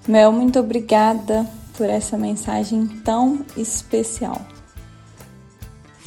Mel, 0.09 0.33
muito 0.33 0.59
obrigada 0.59 1.49
por 1.77 1.89
essa 1.89 2.19
mensagem 2.19 2.89
tão 3.05 3.45
especial. 3.57 4.41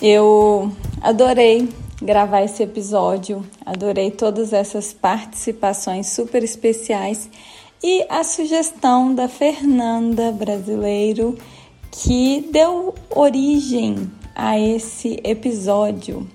Eu 0.02 0.70
adorei 1.02 1.70
gravar 2.02 2.42
esse 2.42 2.64
episódio, 2.64 3.46
adorei 3.66 4.12
todas 4.12 4.52
essas 4.52 4.92
participações 4.92 6.08
super 6.08 6.44
especiais 6.44 7.30
e 7.82 8.06
a 8.10 8.26
sugestão 8.26 9.16
da 9.16 9.30
Fernanda 9.30 10.32
Brasileiro 10.34 11.38
que 11.90 12.50
deu 12.52 12.94
origem 13.10 14.19
a 14.40 14.58
esse 14.58 15.20
episódio. 15.24 16.26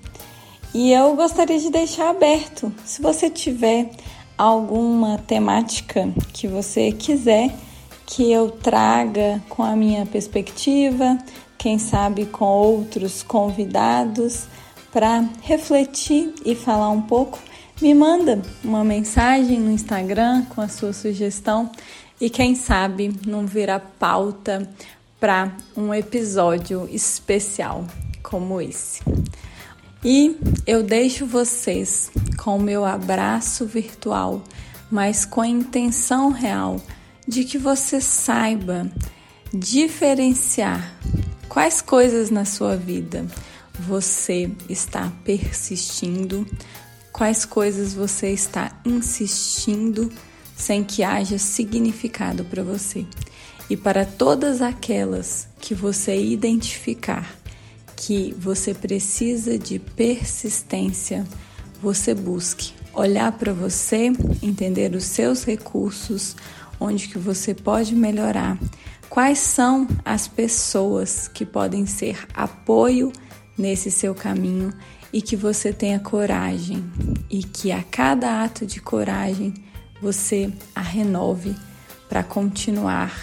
E 0.73 0.91
eu 0.91 1.15
gostaria 1.15 1.57
de 1.57 1.71
deixar 1.71 2.09
aberto, 2.09 2.71
se 2.85 3.01
você 3.01 3.29
tiver 3.29 3.89
alguma 4.37 5.17
temática 5.17 6.13
que 6.31 6.47
você 6.47 6.91
quiser 6.91 7.51
que 8.05 8.31
eu 8.31 8.51
traga 8.51 9.41
com 9.49 9.63
a 9.63 9.75
minha 9.75 10.05
perspectiva, 10.05 11.17
quem 11.57 11.79
sabe 11.79 12.27
com 12.27 12.45
outros 12.45 13.23
convidados 13.23 14.45
para 14.93 15.27
refletir 15.41 16.31
e 16.45 16.53
falar 16.53 16.89
um 16.89 17.01
pouco, 17.01 17.39
me 17.81 17.93
manda 17.95 18.41
uma 18.63 18.83
mensagem 18.83 19.59
no 19.59 19.71
Instagram 19.71 20.45
com 20.53 20.61
a 20.61 20.67
sua 20.67 20.93
sugestão 20.93 21.71
e 22.21 22.29
quem 22.29 22.55
sabe 22.55 23.13
não 23.25 23.45
virá 23.45 23.79
pauta 23.79 24.69
para 25.19 25.55
um 25.75 25.93
episódio 25.93 26.87
especial 26.91 27.85
como 28.21 28.61
esse. 28.61 29.01
E 30.03 30.37
eu 30.67 30.83
deixo 30.83 31.25
vocês 31.25 32.11
com 32.37 32.57
o 32.57 32.61
meu 32.61 32.85
abraço 32.85 33.65
virtual, 33.65 34.43
mas 34.91 35.25
com 35.25 35.41
a 35.41 35.47
intenção 35.47 36.29
real 36.29 36.79
de 37.27 37.43
que 37.43 37.57
você 37.57 37.99
saiba 37.99 38.89
diferenciar 39.53 40.95
Quais 41.55 41.81
coisas 41.81 42.29
na 42.29 42.43
sua 42.43 42.75
vida 42.75 43.25
você 43.79 44.51
está 44.67 45.09
persistindo? 45.23 46.45
Quais 47.13 47.45
coisas 47.45 47.93
você 47.93 48.31
está 48.31 48.77
insistindo 48.83 50.11
sem 50.53 50.83
que 50.83 51.01
haja 51.01 51.37
significado 51.37 52.43
para 52.43 52.61
você? 52.61 53.05
E 53.69 53.75
para 53.75 54.05
todas 54.05 54.61
aquelas 54.61 55.47
que 55.59 55.73
você 55.73 56.15
identificar 56.17 57.35
que 57.95 58.35
você 58.37 58.73
precisa 58.73 59.57
de 59.57 59.79
persistência, 59.79 61.25
você 61.81 62.13
busque 62.13 62.73
olhar 62.93 63.31
para 63.31 63.53
você, 63.53 64.11
entender 64.41 64.93
os 64.93 65.05
seus 65.05 65.43
recursos, 65.43 66.35
onde 66.79 67.07
que 67.07 67.17
você 67.17 67.53
pode 67.53 67.95
melhorar 67.95 68.59
Quais 69.09 69.39
são 69.39 69.87
as 70.03 70.27
pessoas 70.27 71.27
que 71.27 71.45
podem 71.45 71.85
ser 71.85 72.27
apoio 72.33 73.13
nesse 73.57 73.89
seu 73.89 74.13
caminho 74.13 74.73
e 75.13 75.21
que 75.21 75.35
você 75.35 75.71
tenha 75.71 75.99
coragem 75.99 76.83
e 77.29 77.41
que 77.41 77.71
a 77.71 77.81
cada 77.83 78.43
ato 78.43 78.65
de 78.65 78.81
coragem 78.81 79.53
você 80.01 80.51
a 80.75 80.81
renove 80.81 81.55
para 82.09 82.23
continuar 82.23 83.15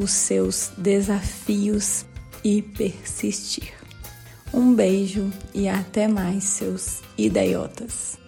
os 0.00 0.10
seus 0.12 0.72
desafios 0.78 2.06
e 2.42 2.62
persistir. 2.62 3.74
Um 4.52 4.74
beijo 4.74 5.30
e 5.54 5.68
até 5.68 6.08
mais, 6.08 6.44
seus 6.44 7.02
idiotas. 7.18 8.18